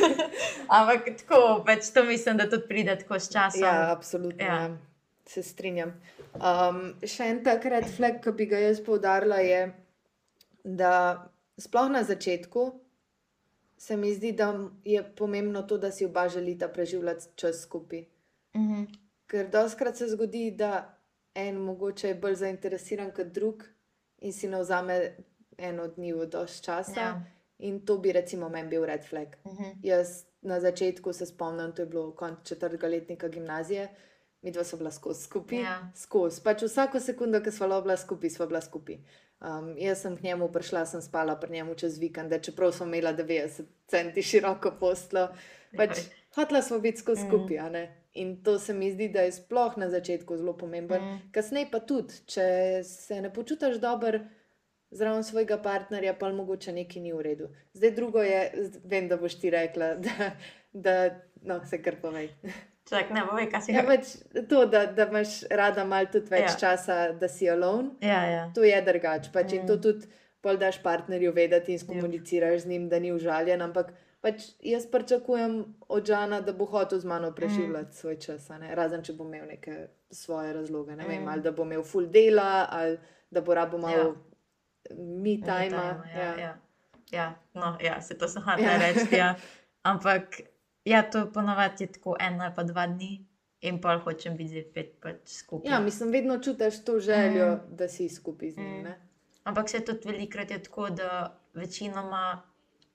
Ampak 0.76 1.10
tako, 1.18 1.62
pač 1.66 1.90
to 1.94 2.04
mislim, 2.04 2.36
da 2.36 2.48
tudi 2.50 2.68
pride 2.68 2.96
tako 2.98 3.18
s 3.18 3.32
časom. 3.32 3.62
Ja, 3.62 3.90
absolutno. 3.92 4.44
Ja. 4.44 4.54
Ja. 4.54 4.76
Se 5.26 5.42
strinjam. 5.42 5.92
Um, 6.34 6.94
še 7.06 7.26
en 7.30 7.44
tak 7.44 7.64
red 7.70 7.86
flag, 7.86 8.18
ki 8.22 8.32
bi 8.34 8.46
ga 8.50 8.58
jaz 8.58 8.80
poudarila, 8.82 9.38
je, 9.42 9.60
da 10.64 10.92
sploh 11.58 11.90
na 11.90 12.02
začetku 12.02 12.64
se 13.80 13.96
mi 13.96 14.14
zdi, 14.14 14.32
da 14.32 14.58
je 14.84 15.14
pomembno 15.16 15.62
to, 15.62 15.78
da 15.78 15.90
si 15.90 16.04
oba 16.04 16.28
želita 16.28 16.68
preživljati 16.68 17.26
čas 17.34 17.62
skupaj. 17.62 18.04
Mhm. 18.56 18.82
Ker 19.26 19.50
doskrat 19.50 19.96
se 19.96 20.08
zgodi, 20.08 20.50
da 20.50 20.98
en 21.34 21.56
mogoče 21.56 22.08
je 22.08 22.14
bolj 22.14 22.34
zainteresiran 22.34 23.10
kot 23.10 23.26
drug 23.26 23.64
in 24.18 24.32
si 24.32 24.48
ne 24.48 24.60
vzame 24.60 25.16
eno 25.58 25.86
dni 25.88 26.12
v 26.12 26.26
dosti 26.26 26.64
časa. 26.64 27.00
Ja. 27.00 27.22
In 27.58 27.80
to 27.86 27.98
bi 27.98 28.12
recimo 28.12 28.48
meni 28.48 28.68
bil 28.68 28.84
red 28.84 29.04
flag. 29.08 29.36
Mhm. 29.46 29.70
Jaz 29.82 30.24
na 30.42 30.60
začetku 30.60 31.12
se 31.12 31.26
spomnim, 31.26 31.72
to 31.72 31.82
je 31.82 31.86
bilo 31.86 32.12
konec 32.12 32.38
četrtega 32.44 32.88
letnika 32.88 33.28
gimnazije, 33.28 33.88
mi 34.42 34.50
dva 34.50 34.64
so 34.64 34.76
bila 34.76 34.90
skozi 34.90 35.22
skupaj. 35.22 35.58
Ja. 35.58 35.92
Skozi. 35.96 36.42
Pač 36.44 36.62
vsako 36.62 37.00
sekundo, 37.00 37.40
ki 37.40 37.50
smo 37.50 37.80
bila 37.80 37.96
skupaj, 37.96 38.30
smo 38.30 38.46
bila 38.46 38.60
skupaj. 38.60 38.98
Um, 39.40 39.74
jaz 39.78 40.02
sem 40.02 40.16
k 40.16 40.22
njemu 40.22 40.48
prišla, 40.52 40.86
sem 40.86 41.00
spala 41.02 41.36
pri 41.36 41.52
njemu 41.52 41.74
čez 41.74 41.98
vikend, 41.98 42.32
čeprav 42.42 42.72
smo 42.72 42.86
imela 42.86 43.14
90 43.14 43.62
centi 43.88 44.22
široko 44.22 44.74
poslo. 44.80 45.28
Pač, 45.76 45.98
hotla 46.34 46.62
smo 46.62 46.78
biti 46.78 46.98
skozi 46.98 47.24
Mm. 47.24 47.28
skupaj. 47.28 47.58
a 47.58 47.68
ne. 47.68 47.96
In 48.14 48.42
to 48.44 48.58
se 48.58 48.74
mi 48.74 48.92
zdi, 48.92 49.08
da 49.08 49.20
je 49.20 49.32
sploh 49.32 49.76
na 49.76 49.90
začetku 49.90 50.36
zelo 50.36 50.52
pomemben. 50.56 51.02
Mm. 51.02 51.32
Kasneje 51.32 51.68
pa 51.70 51.78
tudi, 51.80 52.14
če 52.26 52.42
se 52.84 53.20
ne 53.20 53.32
počutiš 53.32 53.76
dobro 53.80 54.18
zraven 54.90 55.24
svojega 55.24 55.58
partnerja, 55.62 56.14
pa 56.14 56.32
mogoče 56.32 56.72
nekaj 56.72 57.02
ni 57.02 57.12
v 57.12 57.22
redu. 57.22 57.48
Zdaj 57.72 57.90
drugo 57.90 58.22
je, 58.22 58.52
vem, 58.84 59.08
da 59.08 59.16
boš 59.16 59.38
ti 59.40 59.50
rekla, 59.50 59.94
da, 60.04 60.30
da 60.72 61.10
no, 61.42 61.60
se 61.66 61.82
kar 61.82 61.96
povej. 62.02 62.28
Čak, 62.90 63.10
ne, 63.10 63.22
povej, 63.22 63.46
kaj 63.46 63.60
si 63.60 63.70
Ja, 63.70 63.82
ga. 63.82 63.88
pač 63.88 64.04
to, 64.44 64.66
da, 64.66 64.86
da 64.88 65.06
imaš 65.06 65.28
rada 65.48 65.84
malo 65.84 66.06
tudi 66.06 66.26
več 66.28 66.40
Ja. 66.42 66.46
ja. 66.48 66.56
časa, 66.56 66.96
da 67.12 67.28
si 67.28 67.46
alone, 67.46 67.90
Ja, 68.02 68.24
ja. 68.26 68.42
to 68.50 68.62
je 68.62 68.82
drugače. 68.82 69.30
Pač, 69.30 69.46
mm. 69.46 69.54
In 69.54 69.66
to 69.66 69.74
Mm. 69.74 69.80
tudi 69.80 70.06
pol 70.40 70.56
daš 70.56 70.80
partnerju 70.80 71.32
vedeti 71.32 71.72
in 71.72 71.78
skomuniciraš 71.78 72.60
z 72.60 72.66
njim, 72.66 72.88
da 72.88 72.98
ni 72.98 73.12
užaljen. 73.12 73.62
Ampak 73.62 73.92
pač 74.20 74.34
jaz 74.60 74.86
pričakujem 74.86 75.54
od 75.88 76.02
Žana, 76.04 76.40
da 76.40 76.52
bo 76.52 76.64
hotel 76.66 76.98
z 76.98 77.04
mano 77.06 77.30
preživljati 77.30 77.86
mm. 77.86 77.92
svoj 77.94 78.16
čas, 78.18 78.50
razen 78.72 79.02
če 79.02 79.12
bo 79.12 79.24
imel 79.24 79.46
neke 79.46 79.76
svoje 80.10 80.52
razloge. 80.52 80.96
Ne 80.96 81.04
vem, 81.04 81.22
Mm. 81.22 81.28
ali 81.28 81.42
da 81.42 81.52
bo 81.52 81.62
imel 81.62 81.82
full 81.84 82.06
dela, 82.08 82.66
ali 82.68 82.98
da 83.30 83.40
bo 83.40 83.54
rabo 83.54 83.78
malo 83.78 84.16
Ja. 84.88 84.96
mi 84.96 85.36
time. 85.36 85.68
time, 85.68 86.02
Ja, 86.12 86.34
ja. 86.36 86.52
ja. 87.12 87.34
No, 87.54 87.76
ja, 87.80 88.00
se 88.00 88.14
to 88.14 88.28
sem 88.28 88.42
Ja. 88.42 88.46
hotela 88.48 88.76
reči. 88.78 89.14
Ja. 89.14 89.34
Ampak 89.84 90.40
ja, 90.90 91.02
to 91.04 91.26
ponovadi 91.32 91.84
je 91.84 91.92
tako 91.92 92.16
eno 92.20 92.44
ali 92.44 92.54
pa 92.56 92.62
dva 92.64 92.86
dni, 92.86 93.12
in 93.60 93.80
pol 93.80 93.98
hočem 93.98 94.36
biti 94.36 94.62
spet 94.62 94.94
pač 95.00 95.16
skupaj. 95.26 95.70
Ja, 95.70 95.80
mislim, 95.80 96.10
vedno 96.10 96.38
čutiš 96.38 96.84
to 96.84 96.98
željo, 97.00 97.54
Mm. 97.54 97.76
da 97.76 97.88
si 97.88 98.08
skupaj 98.08 98.50
z 98.50 98.56
njim. 98.56 98.82
Mm. 98.82 98.94
Ampak 99.44 99.68
se 99.68 99.84
tudi 99.84 100.08
velikrat 100.08 100.50
je 100.50 100.62
tako, 100.62 100.90
da 100.90 101.10
večinoma 101.54 102.42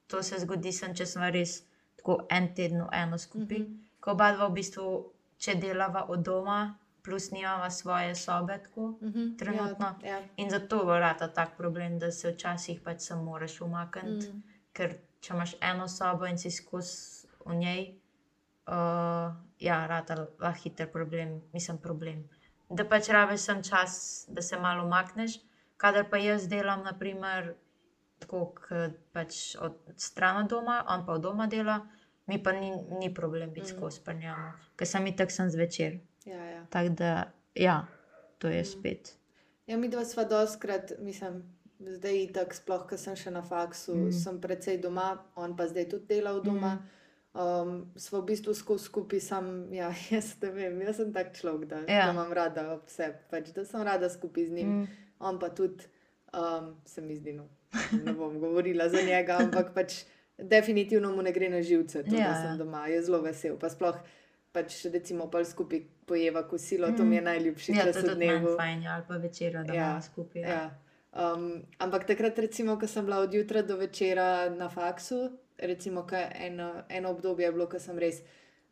to 0.06 0.22
se 0.22 0.38
zgodi, 0.38 0.72
sem, 0.72 0.94
če 0.94 1.06
smo 1.06 1.30
res 1.30 1.62
tako 1.96 2.26
en 2.30 2.54
teden, 2.54 2.82
eno 2.92 3.18
skupaj. 3.18 3.58
Mm. 3.58 3.62
-hmm. 3.62 3.84
Ko 4.00 4.10
oba 4.10 4.32
dva 4.32 4.46
v 4.46 4.52
bistvu, 4.52 5.12
če 5.38 5.54
delava 5.54 6.04
od 6.08 6.18
doma, 6.20 6.78
plus 7.04 7.30
nimava 7.30 7.70
svoje 7.70 8.14
sobe, 8.14 8.58
tako, 8.62 8.94
Mhm, 9.00 9.36
Trenutno. 9.38 9.94
Ja, 10.02 10.08
ja. 10.08 10.22
In 10.36 10.50
zato 10.50 10.84
vrata 10.84 11.28
tak 11.28 11.56
problem, 11.56 11.98
da 11.98 12.10
se 12.10 12.30
včasih 12.30 12.80
pač 12.80 13.00
sam 13.00 13.24
moraš 13.24 13.60
umakniti. 13.60 14.28
Mm. 14.28 14.36
Mm. 14.36 14.42
Ker 14.72 14.94
če 15.20 15.34
imaš 15.34 15.54
eno 15.60 15.88
sobo 15.88 16.26
in 16.26 16.38
si 16.38 16.50
skozi 16.50 17.25
v 17.46 17.54
njej, 17.54 17.82
uh, 18.66 19.34
ja, 19.58 19.86
rata 19.86 20.14
lahko 20.40 20.62
hiter 20.62 20.90
problem, 20.92 21.42
mislim 21.52 21.78
problem. 21.78 22.24
Da 22.68 22.84
pač 22.84 23.08
rabiš 23.08 23.40
sem 23.40 23.62
čas, 23.62 24.24
da 24.28 24.42
se 24.42 24.58
malo 24.58 24.84
umakneš. 24.84 25.38
Kadar 25.76 26.08
pa 26.10 26.16
jaz 26.16 26.48
delam, 26.48 26.82
naprimer, 26.82 27.54
tako 28.18 28.54
kot 28.54 28.96
pač 29.12 29.56
od 29.60 29.76
stran 29.96 30.44
od 30.44 30.50
doma, 30.50 30.84
on 30.88 31.06
pa 31.06 31.12
od 31.12 31.22
doma 31.22 31.46
dela, 31.46 31.80
mi 32.26 32.42
pa 32.42 32.52
ni, 32.52 32.72
ni 33.00 33.14
problem 33.14 33.52
biti 33.52 33.72
Mm. 33.72 33.76
skozi 33.76 34.00
prnjamo, 34.04 34.52
ker 34.76 34.86
sem 34.88 35.06
itak 35.06 35.30
sem 35.30 35.50
zvečer. 35.50 35.98
Ja, 36.24 36.44
ja. 36.44 36.66
Tako 36.70 36.88
da, 36.88 37.32
ja, 37.54 37.86
to 38.38 38.48
je 38.48 38.60
Mm. 38.62 38.64
spet. 38.64 39.12
Ja, 39.66 39.76
mi 39.76 39.88
dva 39.88 40.04
sva 40.04 40.24
doskrat, 40.24 40.92
mislim, 40.98 41.42
zdaj 41.80 42.32
tako, 42.32 42.54
sploh, 42.54 42.86
ko 42.88 42.96
sem 42.96 43.16
še 43.16 43.30
na 43.30 43.42
faksu, 43.42 43.94
mm. 43.94 44.12
Sem 44.12 44.40
precej 44.40 44.78
doma, 44.80 45.18
on 45.36 45.56
pa 45.56 45.66
zdaj 45.68 45.88
tudi 45.90 46.06
dela 46.06 46.32
v 46.32 46.42
doma. 46.42 46.74
Mm. 46.74 46.88
Um, 47.36 47.92
sva 48.00 48.22
v 48.22 48.30
bistvu 48.30 48.54
skupaj, 48.80 49.20
sam, 49.20 49.68
ja, 49.74 49.90
jaz 50.14 50.36
ne 50.40 50.50
vem, 50.54 50.78
jaz 50.80 50.96
sem 50.96 51.12
tak 51.12 51.34
človek, 51.36 51.68
da, 51.68 51.76
ja. 51.84 51.98
Ja. 51.98 52.04
da 52.06 52.12
imam 52.16 52.32
rada 52.32 52.62
sebi, 52.88 53.18
pač, 53.30 53.50
da 53.52 53.64
sem 53.68 53.82
rada 53.84 54.08
skupaj 54.08 54.46
z 54.46 54.52
njim. 54.56 54.68
Mm. 54.68 54.80
Mm. 54.80 54.88
On 55.18 55.38
pa 55.38 55.50
tudi, 55.52 55.84
um, 56.32 56.70
se 56.88 57.04
mi 57.04 57.16
zdi, 57.16 57.34
no, 57.36 57.44
ne 57.92 58.14
bom 58.16 58.38
govorila 58.40 58.88
za 58.88 59.02
njega, 59.04 59.36
ampak 59.44 59.74
pač 59.76 60.04
definitivno 60.38 61.12
mu 61.12 61.22
ne 61.22 61.32
gre 61.32 61.50
na 61.52 61.60
živce, 61.62 62.04
to, 62.04 62.14
ja, 62.16 62.20
Ja, 62.20 62.32
da 62.32 62.40
sem 62.40 62.50
ja. 62.50 62.56
doma, 62.56 62.86
je 62.88 63.02
zelo 63.02 63.20
vesel. 63.20 63.58
Pa 63.60 63.68
sploh, 63.68 64.00
pač 64.52 64.84
recimo, 64.88 65.28
pol 65.32 65.44
skupaj 65.44 65.84
pojeva 66.08 66.46
kosilo, 66.48 66.88
to 66.96 67.04
mi 67.04 67.16
je 67.16 67.22
najljubši 67.22 67.72
Ja, 67.72 67.84
to 67.84 67.92
čas 67.92 67.96
je 67.96 68.02
v 68.02 68.08
tudi 68.08 68.18
meni 68.18 68.40
dnevu. 68.40 68.56
fajn, 68.56 68.82
ja, 68.82 68.94
ali 68.96 69.04
pa 69.08 69.16
večer, 69.20 69.60
da 69.64 69.74
Ja, 69.74 69.92
skupaj. 70.00 70.40
Ja. 70.42 70.48
Ja. 70.48 70.66
Um, 71.16 71.64
ampak 71.80 72.04
takrat, 72.08 72.38
recimo, 72.38 72.76
ko 72.80 72.86
sem 72.86 73.04
bila 73.04 73.18
od 73.24 73.34
jutra 73.34 73.62
do 73.62 73.76
večera 73.76 74.48
na 74.52 74.68
faksu, 74.68 75.36
recimo, 75.58 76.06
eno, 76.34 76.82
eno 76.88 77.10
obdobje 77.10 77.46
je 77.46 77.52
bilo, 77.52 77.66
ko 77.68 77.78
sem 77.78 77.98
res 77.98 78.22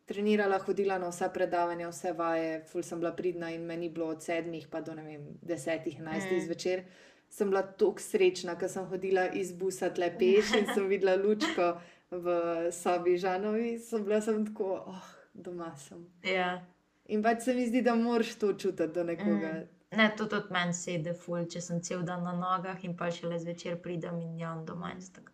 trenirala, 0.05 0.59
hodila 0.59 0.97
na 0.99 1.09
vsa 1.09 1.29
predavanja, 1.29 1.89
vse 1.89 2.13
vaje, 2.13 2.63
ful 2.69 2.83
sem 2.83 2.99
bila 2.99 3.11
pridna 3.15 3.49
in 3.51 3.65
meni 3.65 3.89
bilo 3.89 4.05
od 4.07 4.21
sedmih 4.23 4.67
pa 4.67 4.81
do 4.81 4.93
ne 4.93 5.03
vem, 5.03 5.27
desetih, 5.41 5.99
enajstih 5.99 6.37
Mm. 6.37 6.45
zvečer. 6.45 6.83
Sem 7.29 7.49
bila 7.49 7.61
tako 7.63 7.99
srečna, 7.99 8.55
ker 8.59 8.69
sem 8.69 8.85
hodila 8.85 9.27
iz 9.33 9.51
busa 9.51 9.89
tle 9.89 10.11
peš 10.19 10.53
in 10.59 10.67
sem 10.73 10.87
videla 10.87 11.15
lučko 11.15 11.81
v 12.11 12.71
sobi 12.71 13.17
Žanovi, 13.17 13.79
sem 13.79 14.03
bila 14.03 14.21
sem 14.21 14.45
tako, 14.45 14.83
oh, 14.87 15.03
doma 15.33 15.75
sem. 15.77 16.05
Ja. 16.23 16.65
In 17.07 17.23
pač 17.23 17.41
se 17.41 17.53
mi 17.53 17.65
zdi, 17.67 17.81
da 17.81 17.95
moraš 17.95 18.35
to 18.35 18.53
čutiti 18.53 18.87
do 18.93 19.03
nekoga. 19.03 19.51
Mm. 19.53 19.97
Ne, 19.97 20.11
to 20.17 20.25
tudi 20.25 20.53
meni 20.53 20.73
sedi, 20.73 21.13
ful, 21.13 21.45
če 21.49 21.61
sem 21.61 21.81
cel 21.81 22.03
dan 22.03 22.23
na 22.23 22.33
nogah 22.33 22.83
in 22.83 22.95
pa 22.97 23.11
šele 23.11 23.39
zvečer 23.39 23.81
pridem 23.81 24.21
in 24.21 24.37
jam 24.39 24.65
doma. 24.65 24.91
in 24.91 25.01
tako, 25.13 25.31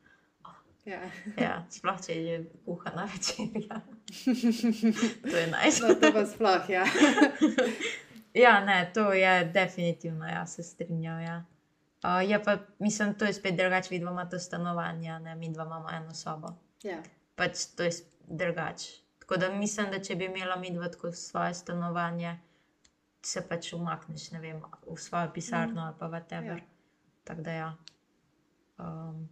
Ja. 0.85 1.01
Ja, 1.37 1.65
sploh 1.69 1.99
če 2.01 2.13
je 2.15 2.37
že 2.37 2.49
kuhana 2.65 3.05
večerja. 3.05 3.81
to 5.31 5.35
je 5.37 5.47
najslabše. 5.51 5.93
No, 5.93 5.99
to 6.01 6.13
pa 6.13 6.25
sploh, 6.25 6.69
ja. 6.69 6.85
Ja, 8.33 8.59
ne, 8.63 8.91
to 8.93 9.13
je 9.13 9.45
definitivno, 9.45 10.27
ja, 10.27 10.45
se 10.47 10.63
strinjam. 10.63 11.19
Ja. 11.19 11.43
Uh, 12.03 12.29
je 12.29 12.43
pa, 12.43 12.57
mislim, 12.79 13.13
to 13.13 13.25
je 13.25 13.33
spet 13.33 13.55
drugače, 13.55 13.89
vidva 13.91 14.11
ima 14.11 14.29
to 14.29 14.39
stanovanje, 14.39 15.19
ne, 15.19 15.35
mi 15.35 15.53
dva 15.53 15.65
imamo 15.65 15.89
eno 15.91 16.13
sobo. 16.13 16.47
ja. 16.83 17.03
Pač 17.35 17.65
to 17.75 17.83
je 17.83 17.91
drugače. 18.27 19.01
Tako 19.19 19.37
da 19.37 19.49
mislim, 19.51 19.91
da 19.91 19.99
če 19.99 20.15
bi 20.15 20.25
imela 20.25 20.55
mi 20.55 20.71
dva 20.71 20.87
tako 20.87 21.11
svoje 21.11 21.53
stanovanje, 21.53 22.39
se 23.21 23.43
pač 23.47 23.73
umakneš, 23.73 24.31
ne 24.31 24.39
vem, 24.39 24.63
v 24.87 24.97
svojo 24.97 25.31
pisarno 25.33 25.81
ali 25.81 25.95
pa 25.99 26.07
v 26.07 26.21
tebe. 26.29 26.47
Ja. 26.47 26.53
Ja. 26.53 26.63
Tako 27.23 27.41
da 27.41 27.51
ja. 27.51 27.75
Um, 28.77 29.29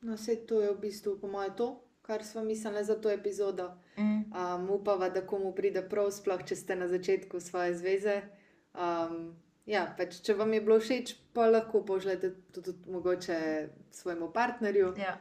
No, 0.00 0.16
vse 0.16 0.36
to 0.46 0.60
je 0.60 0.72
v 0.72 0.78
bistvu, 0.80 1.18
po 1.20 1.28
mojem, 1.28 1.52
to, 1.56 1.68
kar 2.02 2.24
smo 2.24 2.44
mislili 2.44 2.84
za 2.84 2.94
to 3.00 3.10
epizodo. 3.10 3.70
mm, 3.98 4.20
Um, 4.30 4.70
upava, 4.70 5.08
da 5.08 5.26
komu 5.26 5.52
pride 5.54 5.82
prav, 5.88 6.10
sploh 6.10 6.40
če 6.46 6.56
ste 6.56 6.76
na 6.76 6.88
začetku 6.88 7.40
svoje 7.40 7.74
zveze. 7.74 8.22
Um, 8.74 9.34
ja, 9.66 9.84
pač, 9.98 10.20
če 10.22 10.34
vam 10.34 10.52
je 10.54 10.60
bilo 10.60 10.78
všeč, 10.80 11.14
pa 11.34 11.46
lahko 11.50 11.82
pošljete 11.84 12.30
tudi, 12.54 12.72
tudi 12.72 12.90
mogoče 12.90 13.36
svojemu 13.90 14.30
partnerju 14.32 14.94
ja. 14.98 15.18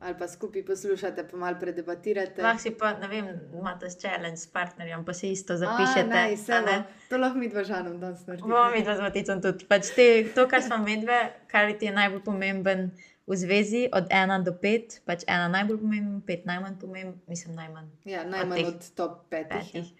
ali 0.00 0.14
pa 0.18 0.28
skupaj 0.28 0.64
poslušate, 0.66 1.24
pa 1.30 1.36
malo 1.36 1.56
predebatirate. 1.60 2.42
Lahko 2.42 2.62
si 2.62 2.70
pa, 2.70 2.92
ne 2.98 3.08
vem, 3.08 3.30
imate 3.54 3.88
challenge 3.94 4.36
s 4.36 4.46
partnerjem, 4.46 5.04
pa 5.04 5.14
si 5.14 5.32
isto 5.32 5.54
A, 5.54 5.56
zapišete. 5.56 6.10
nice, 6.10 6.52
a 6.52 6.60
ne? 6.60 6.82
to 7.08 7.18
lahko 7.18 7.38
mi 7.38 7.48
dva 7.48 7.64
žanom 7.64 8.00
danes 8.00 8.26
naredimo. 8.26 8.48
Bomo 8.48 8.70
mi 8.70 8.82
dva 8.82 8.96
z 8.96 9.06
Maticom 9.06 9.42
tudi. 9.42 9.66
Pač 9.66 9.94
te, 9.96 10.08
to, 10.34 10.46
kar 10.50 10.62
smo 10.62 10.78
medve, 10.82 11.22
kar 11.46 11.70
ti 11.78 11.86
je 11.86 11.92
najbolj 11.96 12.22
pomemben 12.24 12.90
v 13.28 13.36
zvezi, 13.36 13.88
od 13.92 14.06
ena 14.10 14.38
do 14.40 14.52
pet, 14.54 15.02
pač 15.04 15.24
ena 15.26 15.48
najbolj 15.48 15.78
pomemben, 15.78 16.20
pet 16.22 16.46
najmanj 16.46 16.78
pomemben, 16.78 17.20
mislim 17.26 17.54
najmanj 17.54 17.88
Ja, 18.04 18.24
najmanj 18.24 18.56
teh 18.56 18.68
od 18.68 18.90
top 18.92 19.28
petih. 19.28 19.52
ja. 19.52 19.60
petih. 19.74 19.92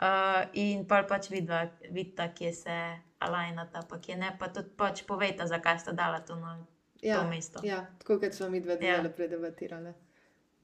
Uh, 0.00 0.08
in 0.54 0.84
pa 0.84 1.02
pač 1.04 1.30
vidva, 1.30 1.60
vidita, 1.88 2.26
kje 2.28 2.52
se 2.54 2.76
alajnata, 3.20 3.82
pa 3.82 3.98
kje 3.98 4.16
ne, 4.16 4.32
pa 4.34 4.48
tudi 4.48 4.68
pač 4.76 5.04
povejta, 5.04 5.46
zakaj 5.46 5.78
sta 5.78 5.92
dala 5.92 6.20
to 6.20 6.34
na 6.36 6.58
Ja, 7.00 7.16
to 7.16 7.28
mesto. 7.28 7.60
ja, 7.62 7.86
tako 7.98 8.18
kot 8.18 8.32
smo 8.32 8.48
mi 8.48 8.60
dve 8.60 8.72
Ja. 8.72 8.78
delali, 8.80 9.10
predebatirali. 9.10 9.92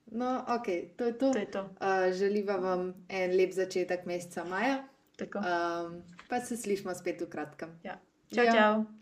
No, 0.08 0.44
ok, 0.48 0.66
to 0.96 1.04
je 1.04 1.14
to. 1.14 1.32
To 1.32 1.38
je 1.38 1.46
to. 1.48 1.62
Uh, 1.76 2.10
želiva 2.12 2.56
vam 2.56 2.84
en 3.08 3.30
lep 3.32 3.52
začetek 3.52 4.06
meseca 4.06 4.44
maja, 4.44 4.82
Tako. 5.16 5.38
um, 5.38 6.02
pa 6.28 6.40
se 6.40 6.56
slišmo 6.56 6.94
spet 6.94 7.20
v 7.20 7.28
kratkem. 7.28 7.78
Ja. 7.82 7.98
Čau, 8.28 8.44
Ja. 8.44 8.52
čau. 8.52 8.97